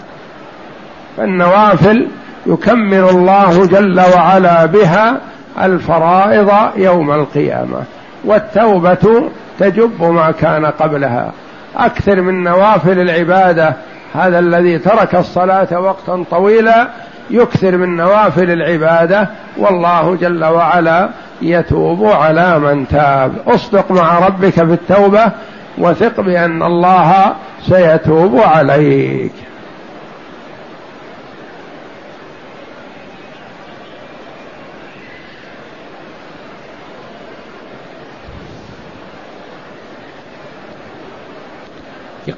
فالنوافل 1.17 2.07
يكمل 2.45 3.09
الله 3.09 3.65
جل 3.65 4.01
وعلا 4.15 4.65
بها 4.65 5.17
الفرائض 5.61 6.51
يوم 6.75 7.11
القيامة. 7.11 7.83
والتوبة 8.25 9.29
تجب 9.59 10.03
ما 10.03 10.31
كان 10.31 10.65
قبلها. 10.65 11.31
أكثر 11.77 12.21
من 12.21 12.43
نوافل 12.43 12.99
العبادة 12.99 13.73
هذا 14.13 14.39
الذي 14.39 14.77
ترك 14.77 15.15
الصلاة 15.15 15.79
وقتا 15.79 16.23
طويلا 16.31 16.87
يكثر 17.29 17.77
من 17.77 17.95
نوافل 17.95 18.51
العبادة. 18.51 19.29
والله 19.57 20.15
جل 20.15 20.45
وعلا 20.45 21.09
يتوب 21.41 22.05
على 22.05 22.59
من 22.59 22.87
تاب. 22.87 23.33
اصدق 23.47 23.91
مع 23.91 24.19
ربك 24.19 24.53
في 24.53 24.61
التوبة 24.61 25.31
وثق 25.77 26.21
بأن 26.21 26.63
الله 26.63 27.33
سيتوب 27.69 28.39
عليك. 28.39 29.31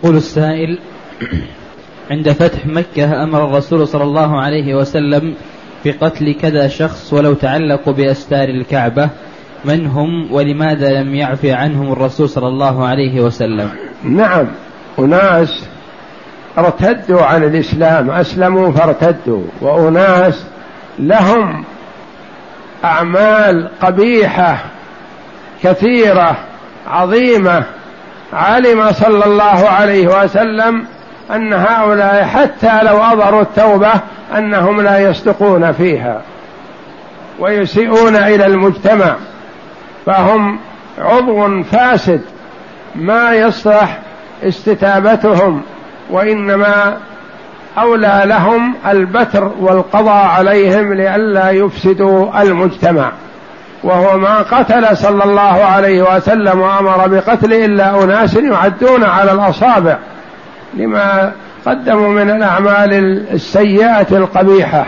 يقول 0.03 0.17
السائل 0.17 0.79
عند 2.11 2.31
فتح 2.31 2.65
مكة 2.65 3.23
أمر 3.23 3.45
الرسول 3.45 3.87
صلى 3.87 4.03
الله 4.03 4.41
عليه 4.41 4.75
وسلم 4.75 5.35
بقتل 5.85 6.35
كذا 6.41 6.67
شخص 6.67 7.13
ولو 7.13 7.33
تعلقوا 7.33 7.93
بأستار 7.93 8.49
الكعبة 8.49 9.09
من 9.65 9.87
هم 9.87 10.33
ولماذا 10.33 11.01
لم 11.01 11.15
يعفي 11.15 11.51
عنهم 11.51 11.91
الرسول 11.91 12.29
صلى 12.29 12.47
الله 12.47 12.87
عليه 12.87 13.21
وسلم؟ 13.21 13.69
نعم 14.03 14.47
أناس 14.99 15.65
ارتدوا 16.57 17.21
عن 17.21 17.43
الإسلام 17.43 18.11
أسلموا 18.11 18.71
فارتدوا 18.71 19.43
وأناس 19.61 20.45
لهم 20.99 21.63
أعمال 22.83 23.69
قبيحة 23.81 24.63
كثيرة 25.63 26.37
عظيمة. 26.87 27.63
علم 28.33 28.91
صلى 28.91 29.25
الله 29.25 29.69
عليه 29.69 30.23
وسلم 30.23 30.85
أن 31.35 31.53
هؤلاء 31.53 32.23
حتى 32.23 32.83
لو 32.83 32.97
أظهروا 32.97 33.41
التوبة 33.41 33.91
أنهم 34.37 34.81
لا 34.81 34.99
يصدقون 34.99 35.71
فيها 35.71 36.21
ويسيئون 37.39 38.15
إلى 38.15 38.45
المجتمع 38.45 39.15
فهم 40.05 40.59
عضو 40.99 41.63
فاسد 41.63 42.21
ما 42.95 43.33
يصلح 43.33 43.99
استتابتهم 44.43 45.61
وإنما 46.09 46.97
أولى 47.77 48.21
لهم 48.25 48.75
البتر 48.87 49.51
والقضاء 49.59 50.25
عليهم 50.25 50.93
لئلا 50.93 51.51
يفسدوا 51.51 52.41
المجتمع. 52.41 53.11
وهو 53.83 54.17
ما 54.17 54.37
قتل 54.41 54.97
صلى 54.97 55.23
الله 55.23 55.41
عليه 55.41 56.15
وسلم 56.15 56.61
وأمر 56.61 57.07
بقتل 57.07 57.53
إلا 57.53 58.03
أناس 58.03 58.35
يعدون 58.35 59.03
على 59.03 59.31
الأصابع 59.31 59.97
لما 60.73 61.31
قدموا 61.65 62.09
من 62.09 62.29
الأعمال 62.29 62.93
السيئة 63.33 64.07
القبيحة. 64.11 64.85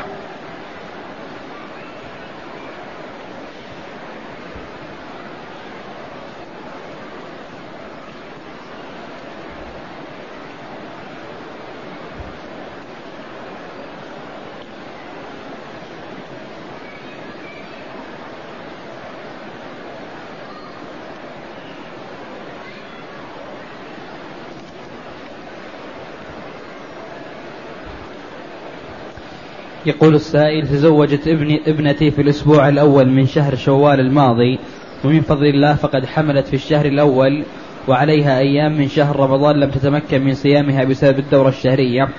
يقول 29.86 30.16
السائل 30.16 30.68
تزوجت 30.68 31.28
ابني 31.28 31.62
ابنتي 31.68 32.12
في 32.12 32.22
الأسبوع 32.22 32.70
الأول 32.70 33.10
من 33.10 33.26
شهر 33.26 33.56
شوال 33.56 34.00
الماضي 34.00 34.60
ومن 35.04 35.22
فضل 35.22 35.46
الله 35.46 35.76
فقد 35.76 36.06
حملت 36.06 36.48
في 36.48 36.54
الشهر 36.54 36.86
الأول 36.86 37.44
وعليها 37.88 38.40
أيام 38.40 38.78
من 38.78 38.88
شهر 38.88 39.20
رمضان 39.20 39.60
لم 39.60 39.70
تتمكن 39.70 40.24
من 40.24 40.34
صيامها 40.34 40.84
بسبب 40.84 41.20
الدورة 41.20 41.50
الشهرية. 41.50 42.10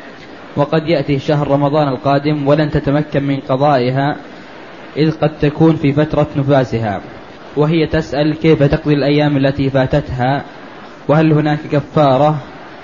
وقد 0.57 0.89
يأتي 0.89 1.19
شهر 1.19 1.49
رمضان 1.49 1.89
القادم 1.89 2.49
ولن 2.49 2.71
تتمكن 2.71 3.23
من 3.23 3.37
قضائها 3.37 4.17
إذ 4.97 5.11
قد 5.11 5.39
تكون 5.41 5.77
في 5.77 5.93
فترة 5.93 6.27
نفاسها. 6.37 7.01
وهي 7.57 7.87
تسأل 7.87 8.35
كيف 8.35 8.63
تقضي 8.63 8.95
الأيام 8.95 9.37
التي 9.37 9.71
فاتتها؟ 9.71 10.45
وهل 11.09 11.33
هناك 11.33 11.59
كفارة؟ 11.73 12.37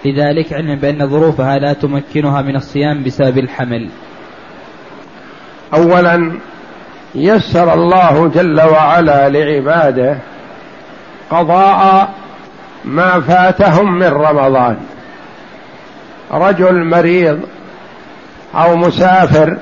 لذلك 0.04 0.52
علما 0.52 0.74
بأن 0.74 1.08
ظروفها 1.08 1.58
لا 1.58 1.72
تمكنها 1.72 2.42
من 2.42 2.56
الصيام 2.56 3.02
بسبب 3.02 3.38
الحمل. 3.38 3.88
اولا 5.74 6.32
يسر 7.14 7.74
الله 7.74 8.30
جل 8.34 8.60
وعلا 8.60 9.28
لعباده 9.28 10.16
قضاء 11.30 12.08
ما 12.84 13.20
فاتهم 13.20 13.98
من 13.98 14.08
رمضان. 14.08 14.76
رجل 16.32 16.84
مريض 16.84 17.40
أو 18.54 18.76
مسافر 18.76 19.56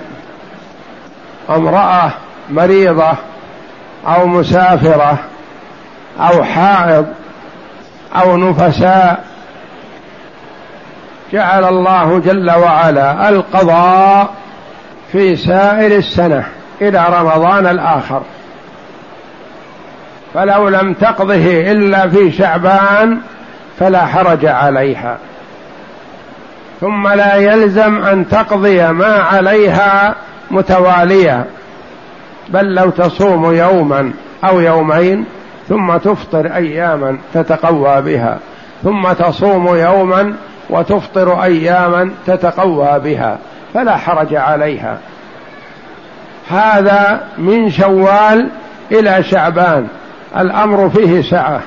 امرأة 1.51 2.11
مريضة 2.51 3.13
أو 4.07 4.27
مسافرة 4.27 5.19
أو 6.21 6.45
حائض 6.45 7.07
أو 8.17 8.37
نفساء 8.37 9.25
جعل 11.33 11.65
الله 11.65 12.19
جل 12.19 12.51
وعلا 12.51 13.29
القضاء 13.29 14.31
في 15.13 15.37
سائر 15.37 15.99
السنة 15.99 16.45
إلى 16.83 17.07
رمضان 17.21 17.67
الآخر. 17.67 18.23
فلو 20.35 20.69
لم 20.69 20.95
تقضه 20.95 21.71
إلا 21.73 22.09
في 22.09 22.33
شعبان 22.33 23.19
فلا 23.79 24.07
حرج 24.07 24.47
عليها. 24.47 25.19
ثم 26.81 27.09
لا 27.09 27.35
يلزم 27.37 28.05
أن 28.05 28.29
تقضي 28.29 28.87
ما 28.93 29.07
عليها 29.07 30.15
متواليا 30.51 31.45
بل 32.49 32.75
لو 32.75 32.91
تصوم 32.91 33.55
يوما 33.55 34.13
أو 34.45 34.61
يومين 34.61 35.25
ثم 35.69 35.97
تفطر 35.97 36.55
اياما 36.55 37.19
تتقوى 37.35 38.03
بها 38.03 38.39
ثم 38.85 39.13
تصوم 39.13 39.77
يوما 39.77 40.35
وتفطر 40.71 41.43
اياما 41.43 42.11
تتقوى 42.27 42.99
بها. 42.99 43.39
فلا 43.75 43.97
حرج 43.97 44.35
عليها. 44.35 44.99
هذا 46.51 47.21
من 47.39 47.71
شوال 47.71 48.49
إلى 48.93 49.23
شعبان. 49.23 49.89
الأمر 50.37 50.91
فيه 50.91 51.23
سعة. 51.31 51.61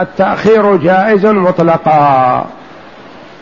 التأخير 0.00 0.76
جائز 0.76 1.26
مطلقا. 1.26 2.46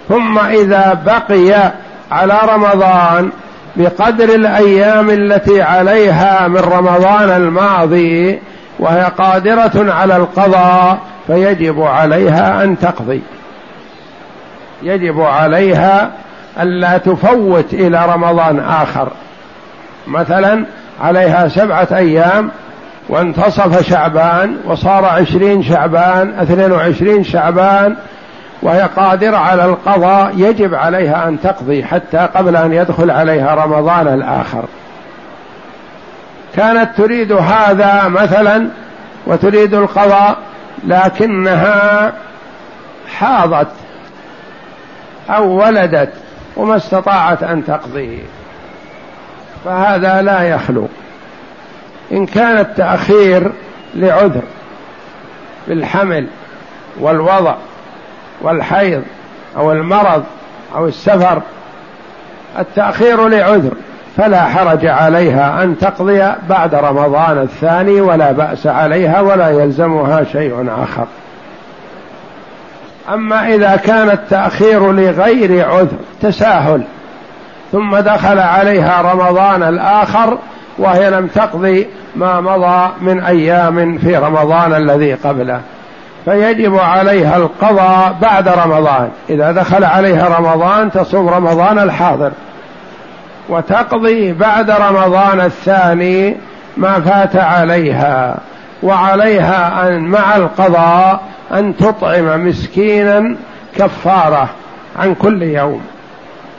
ثم 0.08 0.38
إذا 0.38 1.02
بقي 1.06 1.72
على 2.10 2.40
رمضان 2.44 3.30
بقدر 3.76 4.24
الأيام 4.24 5.10
التي 5.10 5.62
عليها 5.62 6.48
من 6.48 6.60
رمضان 6.60 7.30
الماضي 7.30 8.38
وهي 8.78 9.02
قادرة 9.18 9.92
على 9.92 10.16
القضاء 10.16 10.98
فيجب 11.26 11.82
عليها 11.82 12.64
أن 12.64 12.78
تقضي. 12.78 13.22
يجب 14.82 15.20
عليها 15.20 16.10
ألا 16.60 16.98
تفوت 16.98 17.74
إلى 17.74 18.06
رمضان 18.14 18.60
آخر. 18.60 19.08
مثلا 20.06 20.66
عليها 21.00 21.48
سبعة 21.48 21.88
أيام 21.92 22.50
وانتصف 23.08 23.88
شعبان 23.88 24.56
وصار 24.64 25.04
عشرين 25.04 25.62
شعبان 25.62 26.34
اثنين 26.38 26.72
وعشرين 26.72 27.24
شعبان 27.24 27.96
وهي 28.62 28.82
قادرة 28.96 29.36
على 29.36 29.64
القضاء 29.64 30.32
يجب 30.36 30.74
عليها 30.74 31.28
أن 31.28 31.40
تقضي 31.40 31.84
حتى 31.84 32.28
قبل 32.34 32.56
أن 32.56 32.72
يدخل 32.72 33.10
عليها 33.10 33.54
رمضان 33.54 34.08
الآخر. 34.08 34.64
كانت 36.56 36.90
تريد 36.96 37.32
هذا 37.32 38.08
مثلا 38.08 38.68
وتريد 39.26 39.74
القضاء 39.74 40.36
لكنها 40.86 42.12
حاضت 43.18 43.68
أو 45.30 45.64
ولدت 45.64 46.12
وما 46.56 46.76
استطاعت 46.76 47.42
أن 47.42 47.64
تقضيه 47.64 48.18
فهذا 49.64 50.22
لا 50.22 50.42
يخلو. 50.42 50.88
إن 52.12 52.26
كان 52.26 52.58
التأخير 52.58 53.52
لعذر 53.94 54.42
بالحمل 55.68 56.26
والوضع 57.00 57.54
والحيض 58.40 59.02
أو 59.56 59.72
المرض 59.72 60.24
أو 60.74 60.86
السفر 60.86 61.42
التأخير 62.58 63.28
لعذر. 63.28 63.72
فلا 64.16 64.44
حرج 64.44 64.86
عليها 64.86 65.62
أن 65.62 65.78
تقضي 65.78 66.32
بعد 66.48 66.74
رمضان 66.74 67.38
الثاني 67.38 68.00
ولا 68.00 68.32
بأس 68.32 68.66
عليها 68.66 69.20
ولا 69.20 69.50
يلزمها 69.50 70.24
شيء 70.24 70.68
آخر. 70.82 71.06
أما 73.12 73.54
إذا 73.54 73.76
كان 73.76 74.10
التأخير 74.10 74.92
لغير 74.92 75.68
عذر 75.68 75.96
تساهل. 76.22 76.82
ثم 77.72 77.96
دخل 77.96 78.38
عليها 78.38 79.02
رمضان 79.02 79.62
الآخر 79.62 80.38
وهي 80.78 81.10
لم 81.10 81.26
تقضي 81.26 81.86
ما 82.16 82.40
مضى 82.40 82.92
من 83.00 83.22
أيام 83.22 83.98
في 83.98 84.16
رمضان 84.16 84.74
الذي 84.74 85.14
قبله. 85.14 85.60
فيجب 86.24 86.78
عليها 86.78 87.36
القضاء 87.36 88.16
بعد 88.22 88.48
رمضان. 88.48 89.10
إذا 89.30 89.52
دخل 89.52 89.84
عليها 89.84 90.38
رمضان 90.38 90.90
تصوم 90.90 91.28
رمضان 91.28 91.78
الحاضر. 91.78 92.32
وتقضي 93.48 94.32
بعد 94.32 94.70
رمضان 94.70 95.40
الثاني 95.40 96.36
ما 96.76 97.00
فات 97.00 97.36
عليها. 97.36 98.38
وعليها 98.84 99.88
أن 99.88 100.02
مع 100.02 100.36
القضاء 100.36 101.20
أن 101.52 101.76
تطعم 101.76 102.46
مسكينا 102.46 103.36
كفارة 103.76 104.48
عن 104.96 105.14
كل 105.14 105.42
يوم. 105.42 105.80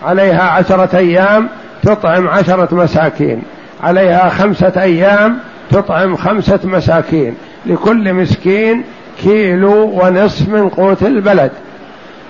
عليها 0.06 0.44
عشرة 0.44 0.98
أيام 0.98 1.50
تطعم 1.84 2.28
عشرة 2.28 2.76
مساكين. 2.76 3.44
عليها 3.84 4.30
خمسة 4.30 4.74
أيام 4.78 5.38
تطعم 5.72 6.16
خمسة 6.16 6.60
مساكين. 6.64 7.36
لكل 7.66 8.14
مسكين 8.14 8.84
كيلو 9.24 10.02
ونصف 10.04 10.50
من 10.50 10.70
قوت 10.70 11.04
البلد. 11.04 11.52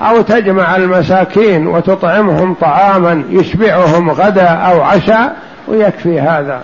أو 0.01 0.21
تجمع 0.21 0.75
المساكين 0.75 1.67
وتطعمهم 1.67 2.53
طعاما 2.53 3.23
يشبعهم 3.29 4.11
غدا 4.11 4.47
أو 4.47 4.81
عشاء 4.81 5.35
ويكفي 5.67 6.19
هذا. 6.19 6.61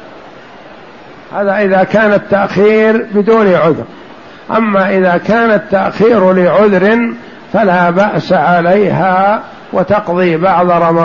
هذا 1.36 1.58
إذا 1.58 1.84
كان 1.84 2.14
التأخير 2.14 3.06
بدون 3.14 3.48
عذر. 3.48 3.84
أما 4.58 4.90
إذا 4.90 5.18
كان 5.28 5.52
التأخير 5.52 6.34
لعذر 6.34 7.14
فلا 7.54 7.90
بأس 7.90 8.34
عليها 8.34 9.42
وتقضي 9.74 10.38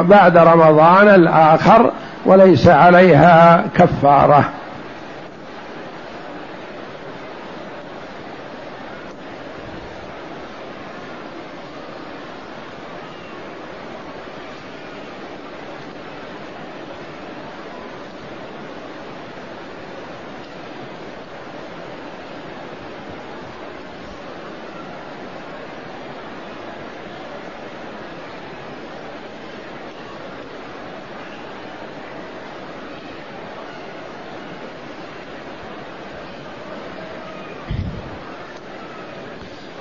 بعد 0.02 0.36
رمضان 0.36 1.08
الآخر 1.08 1.90
وليس 2.24 2.68
عليها 2.68 3.64
كفارة. 3.74 4.44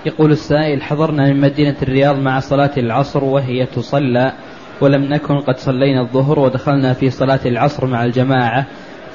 يقول 0.05 0.31
السائل 0.31 0.83
حضرنا 0.83 1.33
من 1.33 1.41
مدينة 1.41 1.75
الرياض 1.81 2.19
مع 2.19 2.39
صلاة 2.39 2.71
العصر 2.77 3.23
وهي 3.23 3.65
تصلى 3.65 4.33
ولم 4.81 5.03
نكن 5.03 5.39
قد 5.39 5.57
صلينا 5.57 6.01
الظهر 6.01 6.39
ودخلنا 6.39 6.93
في 6.93 7.09
صلاة 7.09 7.39
العصر 7.45 7.85
مع 7.85 8.03
الجماعة 8.03 8.65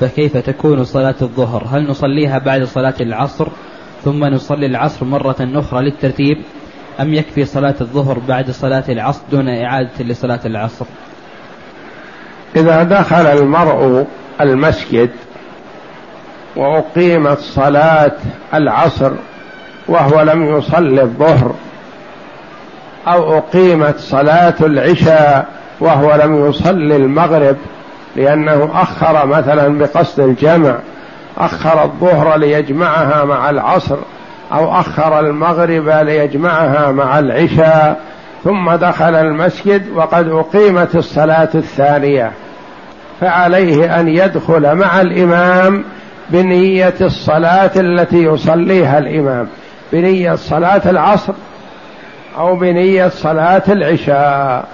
فكيف 0.01 0.37
تكون 0.37 0.85
صلاة 0.85 1.15
الظهر؟ 1.23 1.67
هل 1.71 1.87
نصليها 1.87 2.39
بعد 2.39 2.65
صلاة 2.65 2.95
العصر 3.01 3.49
ثم 4.05 4.25
نصلي 4.25 4.67
العصر 4.67 5.05
مرة 5.05 5.37
أخرى 5.41 5.85
للترتيب 5.85 6.37
أم 7.01 7.15
يكفي 7.15 7.45
صلاة 7.45 7.75
الظهر 7.81 8.19
بعد 8.19 8.51
صلاة 8.51 8.85
العصر 8.89 9.23
دون 9.31 9.49
إعادة 9.49 10.05
لصلاة 10.05 10.41
العصر؟ 10.45 10.87
إذا 12.57 12.83
دخل 12.83 13.27
المرء 13.27 14.07
المسجد 14.41 15.11
وأقيمت 16.57 17.39
صلاة 17.39 18.17
العصر 18.55 19.13
وهو 19.89 20.23
لم 20.23 20.57
يصل 20.57 20.99
الظهر. 20.99 21.55
أو 23.09 23.39
أقيمت 23.39 23.99
صلاة 23.99 24.55
العشاء 24.61 25.47
وهو 25.81 26.15
لم 26.25 26.49
يصل 26.49 26.93
المغرب 26.93 27.57
لأنه 28.17 28.71
أخر 28.75 29.27
مثلا 29.27 29.79
بقصد 29.79 30.21
الجمع. 30.21 30.75
أخر 31.39 31.85
الظهر 31.85 32.37
ليجمعها 32.37 33.25
مع 33.25 33.51
العصر 33.51 33.97
أو 34.53 34.81
أخر 34.81 35.21
المغرب 35.21 35.89
ليجمعها 35.89 36.93
مع 36.93 37.19
العشاء. 37.19 38.01
ثم 38.45 38.71
دخل 38.71 39.15
المسجد 39.15 39.91
وقد 39.95 40.29
أقيمت 40.29 40.97
الصلاة 40.97 41.49
الثانية. 41.55 42.33
فعليه 43.21 44.01
أن 44.01 44.09
يدخل 44.09 44.75
مع 44.75 45.01
الإمام 45.01 45.85
بنية 46.31 46.95
الصلاة 47.01 47.71
التي 47.77 48.25
يصليها 48.25 48.99
الإمام. 48.99 49.47
بنية 49.93 50.35
صلاة 50.35 50.83
العصر 50.87 51.33
أو 52.39 52.57
بنية 52.57 53.09
صلاة 53.09 53.63
العشاء 53.69 54.65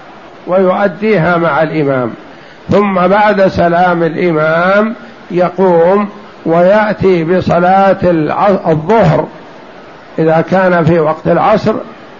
ويؤديها 0.47 1.37
مع 1.37 1.63
الإمام. 1.63 2.13
ثم 2.69 3.07
بعد 3.07 3.47
سلام 3.47 4.03
الإمام 4.03 4.95
يقوم 5.31 6.09
ويأتي 6.45 7.23
بصلاة 7.23 7.97
الظهر 8.67 9.27
إذا 10.19 10.43
كان 10.51 10.83
في 10.85 10.99
وقت 10.99 11.27
العصر 11.27 11.73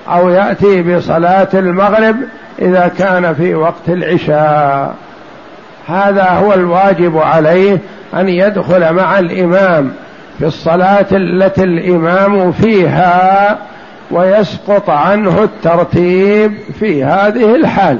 أو 0.09 0.29
يأتي 0.29 0.81
بصلاة 0.81 1.47
المغرب 1.53 2.15
إذا 2.59 2.91
كان 2.97 3.33
في 3.33 3.55
وقت 3.55 3.89
العشاء. 3.89 4.95
هذا 5.87 6.29
هو 6.29 6.53
الواجب 6.53 7.17
عليه 7.17 7.79
أن 8.13 8.29
يدخل 8.29 8.93
مع 8.93 9.19
الإمام. 9.19 9.93
في 10.39 10.45
الصلاة 10.45 11.05
التي 11.11 11.63
الإمام 11.63 12.51
فيها 12.51 13.57
ويسقط 14.11 14.89
عنه 14.89 15.43
الترتيب 15.43 16.53
في 16.79 17.03
هذه 17.03 17.55
الحال. 17.55 17.99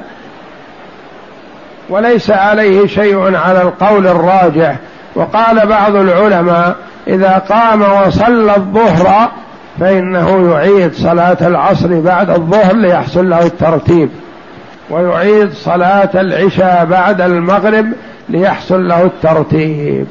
وليس 1.90 2.32
عليه 2.32 2.88
شيء 2.88 3.36
على 3.36 3.62
القول 3.62 4.08
الراجح. 4.08 4.76
وقال 5.16 5.68
بعض 5.68 5.96
العلماء 5.96 6.76
إذا 7.08 7.38
قام 7.50 7.82
وصلى 7.82 8.56
الظهر 8.56 9.32
فإنه 9.80 10.52
يعيد 10.52 10.94
صلاة 10.94 11.38
العصر 11.42 12.00
بعد 12.00 12.30
الظهر 12.30 12.76
ليحصل 12.76 13.30
له 13.30 13.46
الترتيب. 13.46 14.10
ويعيد 14.90 15.54
صلاة 15.54 16.10
العشاء 16.16 16.86
بعد 16.86 17.22
المغرب 17.22 17.86
ليحصل 18.30 18.88
له 18.88 19.04
الترتيب. 19.04 20.08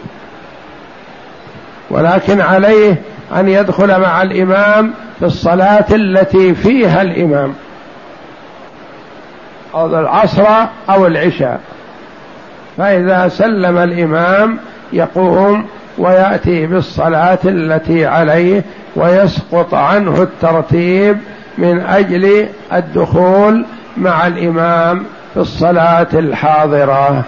ولكن 1.91 2.41
عليه 2.41 2.97
أن 3.37 3.49
يدخل 3.49 4.01
مع 4.01 4.22
الإمام 4.22 4.93
في 5.18 5.24
الصلاة 5.24 5.87
التي 5.93 6.55
فيها 6.55 7.03
الإمام. 7.03 7.55
أو 9.74 9.87
العصر 9.87 10.47
أو 10.91 11.07
العشاء. 11.07 11.61
فإذا 12.78 13.28
سلم 13.28 13.78
الإمام 13.78 14.59
يقوم 14.93 15.66
ويأتي 15.99 16.66
بالصلاة 16.66 17.39
التي 17.45 18.07
عليه 18.07 18.62
ويسقط 18.97 19.74
عنه 19.74 20.22
الترتيب 20.22 21.18
من 21.59 21.80
أجل 21.80 22.49
الدخول 22.72 23.64
مع 23.97 24.26
الإمام 24.26 25.05
في 25.34 25.41
الصلاة 25.41 26.07
الحاضرة. 26.14 27.22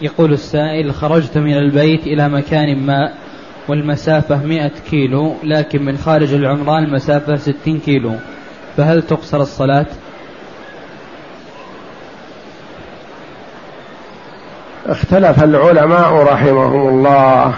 يقول 0.00 0.32
السائل 0.32 0.94
خرجت 0.94 1.38
من 1.38 1.54
البيت 1.56 2.06
إلى 2.06 2.28
مكان 2.28 2.86
ما 2.86 3.12
والمسافة 3.68 4.36
مئة 4.36 4.72
كيلو 4.90 5.34
لكن 5.44 5.84
من 5.84 5.98
خارج 5.98 6.34
العمران 6.34 6.84
المسافة 6.84 7.36
ستين 7.36 7.78
كيلو. 7.78 8.12
فهل 8.76 9.02
تقصر 9.02 9.40
الصلاة؟ 9.40 9.86
اختلف 14.86 15.44
العلماء 15.44 16.12
رحمهم 16.14 16.88
الله 16.88 17.54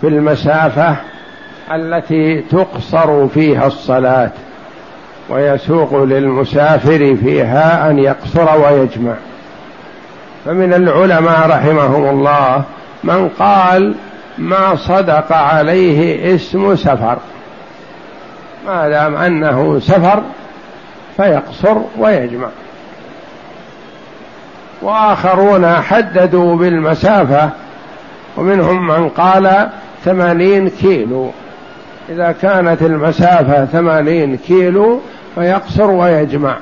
في 0.00 0.06
المسافة 0.08 0.96
التي 1.74 2.42
تقصر 2.42 3.28
فيها 3.28 3.66
الصلاة 3.66 4.32
ويسوق 5.28 6.02
للمسافر 6.04 7.16
فيها 7.16 7.90
أن 7.90 7.98
يقصر 7.98 8.58
ويجمع. 8.60 9.14
فمن 10.46 10.74
العلماء 10.74 11.48
رحمهم 11.48 12.08
الله 12.10 12.62
من 13.04 13.28
قال 13.28 13.94
ما 14.38 14.76
صدق 14.76 15.32
عليه 15.32 16.34
اسم 16.34 16.76
سفر 16.76 17.18
ما 18.66 18.88
دام 18.88 19.16
أنه 19.16 19.78
سفر 19.80 20.22
فيقصر 21.16 21.76
ويجمع. 21.98 22.48
وآخرون 24.82 25.74
حددوا 25.74 26.56
بالمسافة 26.56 27.50
ومنهم 28.36 28.86
من 28.86 29.08
قال 29.08 29.68
ثمانين 30.04 30.68
كيلو. 30.68 31.30
إذا 32.08 32.34
كانت 32.42 32.82
المسافة 32.82 33.64
ثمانين 33.64 34.36
كيلو 34.36 35.00
فيقصر 35.34 35.90
ويجمع. 35.90 36.56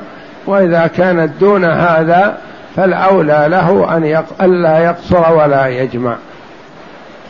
وإذا 0.46 0.86
كانت 0.86 1.30
دون 1.40 1.64
هذا 1.64 2.38
فالأولى 2.76 3.46
له 3.48 3.96
أن 3.96 4.04
يق... 4.04 4.24
ألا 4.42 4.78
يقصر 4.78 5.32
ولا 5.32 5.66
يجمع 5.66 6.16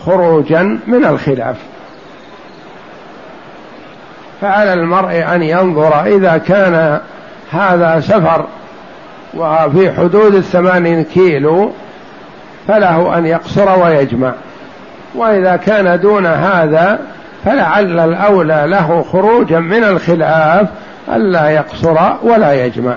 خروجا 0.07 0.79
من 0.87 1.05
الخلاف. 1.05 1.57
فعلى 4.41 4.73
المرء 4.73 5.25
أن 5.35 5.43
ينظر 5.43 6.03
إذا 6.07 6.39
كان 6.39 7.01
هذا 7.51 8.01
سفر 8.01 8.47
وفي 9.35 9.93
حدود 9.93 10.35
الثمانين 10.35 11.05
كيلو 11.05 11.71
فله 12.69 13.19
أن 13.19 13.27
يقصر 13.27 13.85
ويجمع. 13.85 14.33
وإذا 15.15 15.57
كان 15.57 16.01
دون 16.01 16.27
هذا 16.27 16.99
فلعل 17.45 18.01
الأولى 18.01 18.65
له 18.67 19.05
خروجا 19.13 19.59
من 19.59 19.85
الخلاف 19.85 20.69
ألا 21.15 21.49
يقصر 21.49 21.97
ولا 22.23 22.65
يجمع. 22.67 22.95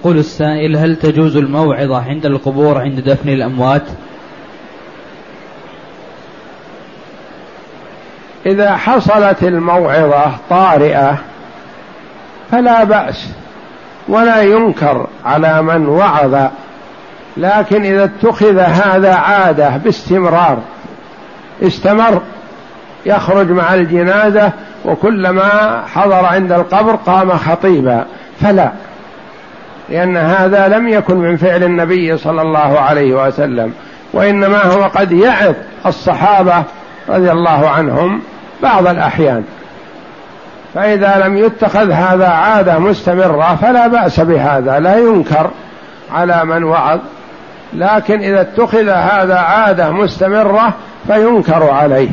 يقول 0.00 0.18
السائل 0.18 0.76
هل 0.76 0.96
تجوز 0.96 1.36
الموعظة 1.36 2.02
عند 2.02 2.26
القبور 2.26 2.78
عند 2.78 3.00
دفن 3.00 3.28
الأموات؟ 3.28 3.82
إذا 8.46 8.76
حصلت 8.76 9.42
الموعظة 9.42 10.32
طارئة 10.50 11.18
فلا 12.50 12.84
بأس 12.84 13.28
ولا 14.08 14.42
ينكر 14.42 15.06
على 15.24 15.62
من 15.62 15.86
وعظ 15.86 16.50
لكن 17.36 17.84
إذا 17.84 18.04
اتخذ 18.04 18.58
هذا 18.58 19.14
عادة 19.14 19.76
باستمرار 19.76 20.58
استمر 21.62 22.22
يخرج 23.06 23.50
مع 23.50 23.74
الجنازة 23.74 24.52
وكلما 24.84 25.82
حضر 25.94 26.24
عند 26.24 26.52
القبر 26.52 26.96
قام 26.96 27.30
خطيبا 27.30 28.06
فلا. 28.40 28.72
لأن 29.90 30.16
هذا 30.16 30.68
لم 30.68 30.88
يكن 30.88 31.16
من 31.16 31.36
فعل 31.36 31.62
النبي 31.62 32.16
صلى 32.16 32.42
الله 32.42 32.80
عليه 32.80 33.26
وسلم 33.26 33.72
وإنما 34.12 34.64
هو 34.64 34.82
قد 34.82 35.12
يعظ 35.12 35.54
الصحابة 35.86 36.62
رضي 37.08 37.32
الله 37.32 37.68
عنهم 37.68 38.22
بعض 38.62 38.86
الأحيان. 38.86 39.44
فإذا 40.74 41.22
لم 41.26 41.36
يتخذ 41.36 41.90
هذا 41.90 42.28
عادة 42.28 42.78
مستمرة 42.78 43.58
فلا 43.62 43.86
بأس 43.86 44.20
بهذا 44.20 44.80
لا 44.80 44.98
ينكر 44.98 45.50
على 46.12 46.44
من 46.44 46.64
وعظ 46.64 46.98
لكن 47.72 48.20
إذا 48.20 48.40
اتخذ 48.40 48.88
هذا 48.88 49.38
عادة 49.38 49.90
مستمرة 49.90 50.74
فينكر 51.06 51.70
عليه. 51.70 52.10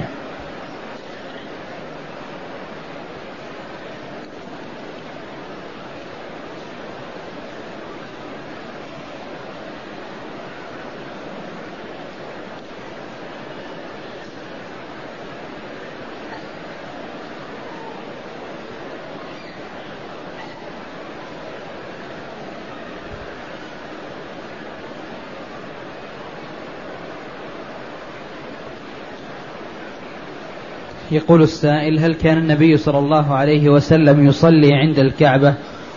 يقول 31.18 31.42
السائل 31.42 32.00
هل 32.00 32.14
كان 32.14 32.38
النبي 32.38 32.78
صلى 32.78 33.00
الله 33.00 33.36
عليه 33.36 33.70
وسلم 33.70 34.28
يصلي 34.28 34.74
عند 34.74 35.00
الكعبة 35.00 35.54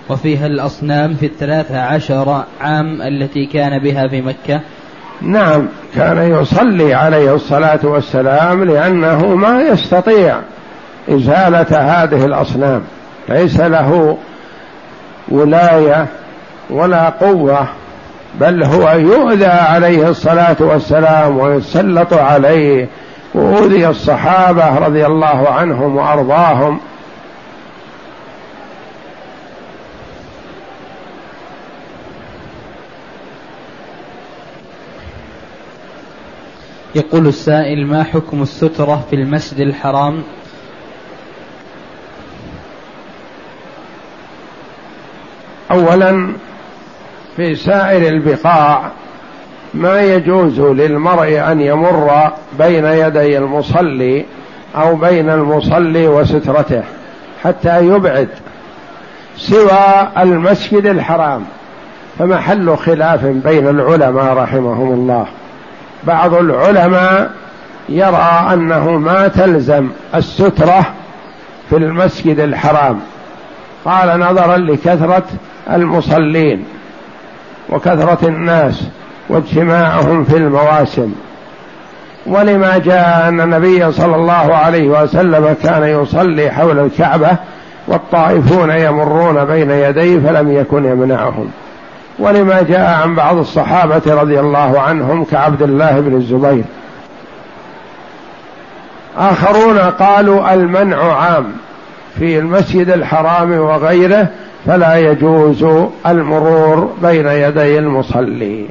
وفيها 0.09 0.47
الأصنام 0.47 1.15
في 1.15 1.27
الثلاثة 1.27 1.81
عشر 1.81 2.45
عام 2.61 3.03
التي 3.03 3.47
كان 3.47 3.79
بها 3.79 4.09
في 4.09 4.21
مكة؟ 4.23 4.61
نعم 5.23 5.69
كان 5.95 6.41
يصلي 6.41 6.95
عليه 6.95 7.35
الصلاة 7.35 7.81
والسلام 7.83 8.65
لأنه 8.65 9.35
ما 9.35 9.63
يستطيع 9.63 10.41
إزالة 11.09 11.67
هذه 12.03 12.25
الأصنام. 12.25 12.83
ليس 13.29 13.61
له 13.61 14.19
ولاية 15.29 16.07
ولا 16.71 17.09
قوة 17.09 17.69
بل 18.41 18.65
هو 18.65 18.91
يؤذى 18.91 19.47
عليه 19.47 20.09
الصلاة 20.09 20.57
والسلام 20.61 21.39
ويسلط 21.39 22.13
عليه 22.13 22.89
وأوذي 23.35 23.89
الصحابة 23.89 24.79
رضي 24.79 25.07
الله 25.07 25.49
عنهم 25.49 25.97
وأرضاهم. 25.97 26.81
يقول 36.95 37.27
السائل 37.27 37.87
ما 37.87 38.03
حكم 38.05 38.43
السترة 38.43 39.07
في 39.11 39.17
المسجد 39.17 39.61
الحرام؟ 39.61 40.23
أولا 45.71 46.33
في 47.37 47.55
سائر 47.55 48.09
البقاع 48.09 48.91
ما 49.75 50.01
يجوز 50.01 50.61
للمرء 50.61 51.53
أن 51.53 51.61
يمر 51.61 52.31
بين 52.59 52.85
يدي 52.85 53.39
المصلي 53.39 54.25
أو 54.77 54.95
بين 54.95 55.31
المصلي 55.31 56.09
وسترته 56.09 56.83
حتى 57.45 57.87
يبعد 57.87 58.29
سوى 59.37 60.09
المسجد 60.19 60.87
الحرام 60.87 61.45
فمحل 62.19 62.77
خلاف 62.77 63.25
بين 63.25 63.69
العلماء 63.69 64.37
رحمهم 64.37 64.93
الله. 64.93 65.27
بعض 66.05 66.35
العلماء 66.35 67.31
يرى 67.89 68.47
أنه 68.53 68.91
ما 68.91 69.29
تلزم 69.29 69.89
السترة 70.15 70.87
في 71.71 71.77
المسجد 71.77 72.39
الحرام. 72.39 73.01
قال 73.85 74.21
نظرا 74.21 74.57
لكثرة 74.57 75.25
المصلين 75.71 76.65
وكثرة 77.69 78.19
الناس. 78.29 78.85
واجتماعهم 79.31 80.25
في 80.25 80.37
المواسم. 80.37 81.13
ولما 82.27 82.79
جاء 82.79 83.29
أن 83.29 83.41
النبي 83.41 83.93
صلى 83.93 84.17
الله 84.17 84.55
عليه 84.55 84.89
وسلم 84.89 85.57
كان 85.63 85.85
يصلي 85.85 86.51
حول 86.51 86.79
الكعبة 86.79 87.31
والطائفون 87.89 88.71
يمرون 88.71 89.45
بين 89.45 89.71
يديه 89.71 90.19
فلم 90.19 90.53
يكن 90.53 90.85
يمنعهم. 90.85 91.51
ولما 92.19 92.63
جاء 92.63 93.01
عن 93.03 93.15
بعض 93.15 93.37
الصحابة 93.37 94.03
رضي 94.07 94.41
الله 94.41 94.81
عنهم 94.81 95.25
كعبد 95.25 95.63
الله 95.63 96.01
بن 96.01 96.17
الزبير. 96.17 96.65
آخرون 99.19 99.79
قالوا 99.79 100.55
المنع 100.55 101.13
عام 101.13 101.53
في 102.19 102.39
المسجد 102.39 102.89
الحرام 102.89 103.53
وغيره 103.53 104.29
فلا 104.67 104.97
يجوز 104.97 105.65
المرور 106.07 106.93
بين 107.03 107.27
يدي 107.27 107.79
المصلي. 107.79 108.67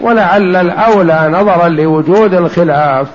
ولعل 0.00 0.56
الأولى 0.56 1.28
نظرا 1.32 1.68
لوجود 1.68 2.34
الخلاف 2.34 3.06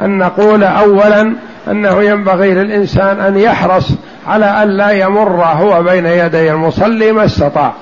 أن 0.00 0.18
نقول 0.18 0.64
اولا 0.64 1.36
أنه 1.70 2.02
ينبغي 2.02 2.54
للإنسان 2.54 3.20
أن 3.20 3.36
يحرص 3.36 3.90
على 4.26 4.46
أن 4.46 4.68
لا 4.68 4.90
يمر 4.90 5.44
هو 5.44 5.82
بين 5.82 6.06
يدي 6.06 6.50
المصلي 6.50 7.12
ما 7.12 7.24
استطاع. 7.24 7.72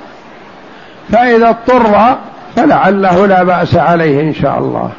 فإذا 1.13 1.49
اضطر 1.49 2.17
فلعله 2.57 3.27
لا 3.27 3.43
بأس 3.43 3.77
عليه 3.77 4.21
إن 4.21 4.35
شاء 4.35 4.59
الله. 4.59 4.91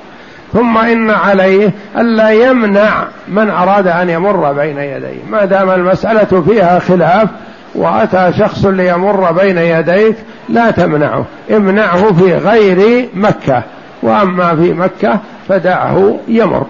ثم 0.54 0.78
إن 0.78 1.10
عليه 1.10 1.72
الا 1.98 2.30
يمنع 2.30 3.04
من 3.28 3.50
أراد 3.50 3.88
أن 3.88 4.10
يمر 4.10 4.54
بين 4.54 4.78
يديه. 4.78 5.24
ما 5.30 5.46
دام 5.46 5.70
المسألة 5.70 6.42
فيها 6.42 6.80
خلاف 6.80 7.30
وأتى 7.76 8.34
شخص 8.40 8.66
ليمر 8.66 9.32
بين 9.32 9.58
يديك 9.58 10.16
لا 10.50 10.72
تمنعه 10.72 11.26
امنعه 11.52 12.14
في 12.14 12.34
غير 12.34 13.10
مكة 13.14 13.64
وأما 14.04 14.56
في 14.56 14.74
مكة 14.74 15.20
فدعه 15.48 16.20
يمر. 16.28 16.66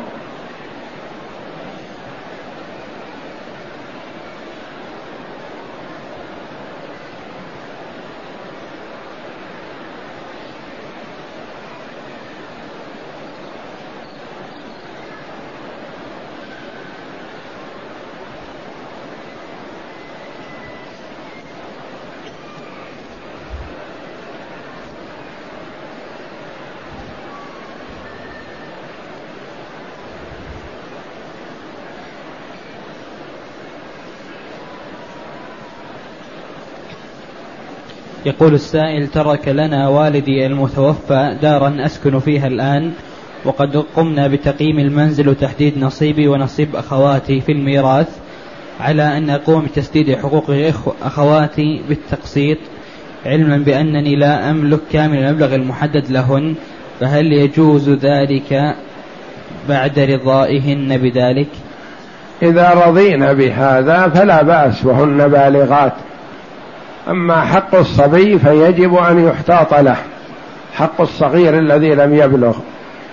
يقول 38.25 38.53
السائل 38.53 39.07
ترك 39.07 39.47
لنا 39.47 39.87
والدي 39.87 40.45
المتوفى 40.45 41.37
دارا 41.41 41.75
أسكن 41.85 42.19
فيها 42.19 42.47
الآن 42.47 42.91
وقد 43.45 43.77
قمنا 43.95 44.27
بتقييم 44.27 44.79
المنزل 44.79 45.29
وتحديد 45.29 45.77
نصيبي 45.77 46.27
ونصيب 46.27 46.75
أخواتي 46.75 47.41
في 47.41 47.51
الميراث 47.51 48.07
على 48.79 49.17
أن 49.17 49.29
أقوم 49.29 49.65
بتسديد 49.65 50.15
حقوق 50.15 50.51
أخواتي 51.03 51.81
بالتقسيط 51.89 52.57
علما 53.25 53.57
بأنني 53.57 54.15
لا 54.15 54.51
أملك 54.51 54.79
كامل 54.91 55.17
المبلغ 55.17 55.55
المحدد 55.55 56.11
لهن 56.11 56.55
فهل 56.99 57.33
يجوز 57.33 57.89
ذلك 57.89 58.75
بعد 59.69 59.99
رضائهن 59.99 60.97
بذلك؟ 60.97 61.47
إذا 62.41 62.69
رضينا 62.69 63.33
بهذا 63.33 64.07
فلا 64.07 64.41
بأس 64.41 64.85
وهن 64.85 65.27
بالغات. 65.27 65.93
أما 67.09 67.41
حق 67.41 67.75
الصبي 67.75 68.39
فيجب 68.39 68.95
أن 68.95 69.27
يحتاط 69.27 69.73
له 69.73 69.97
حق 70.73 71.01
الصغير 71.01 71.59
الذي 71.59 71.95
لم 71.95 72.13
يبلغ. 72.13 72.55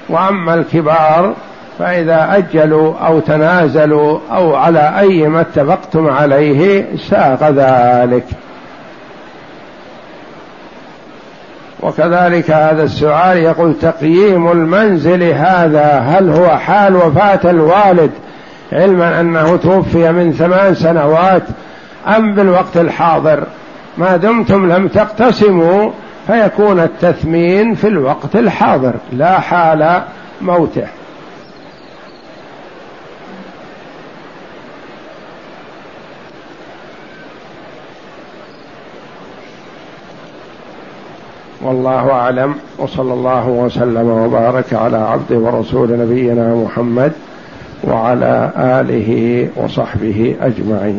وأما 0.09 0.55
الكبار 0.55 1.35
فإذا 1.79 2.37
أجلوا 2.37 2.95
أو 3.07 3.21
تنازلوا 3.21 4.19
أو 4.33 4.55
على 4.55 4.99
أي 4.99 5.29
ما 5.29 5.41
اتفقتم 5.41 6.09
عليه 6.11 6.85
ساق 7.09 7.51
ذلك. 7.51 8.25
وكذلك 11.83 12.51
هذا 12.51 12.83
السؤال 12.83 13.39
يقول 13.39 13.75
تقييم 13.83 14.53
المنزل 14.53 15.23
هذا 15.23 15.99
هل 15.99 16.31
هو 16.31 16.49
حال 16.49 16.97
وفاة 16.97 17.51
الوالد؟ 17.51 18.11
علما 18.73 19.21
أنه 19.21 19.57
توفي 19.57 20.13
من 20.13 20.33
ثمان 20.33 20.75
سنوات 20.75 21.43
أم 22.17 22.35
بالوقت 22.35 22.77
الحاضر؟ 22.77 23.45
ما 23.99 24.17
دمتم 24.17 24.73
لم 24.73 24.89
تقتسموا 24.89 25.91
فيكون 26.27 26.81
التثمين 26.81 27.75
في 27.75 27.89
الوقت 27.89 28.37
الحاضر 28.37 28.95
لا 29.13 29.41
حال 29.41 30.03
موته. 30.41 30.87
والله 41.63 42.11
أعلم 42.11 42.55
وصلى 42.79 43.13
الله 43.15 43.49
وسلم 43.49 44.09
وبارك 44.09 44.75
على 44.75 44.97
عبده 44.97 45.37
ورسول 45.37 45.99
نبينا 45.99 46.55
محمد 46.55 47.13
وعلى 47.85 48.51
آله 48.57 49.49
وصحبه 49.57 50.37
أجمعين. 50.41 50.99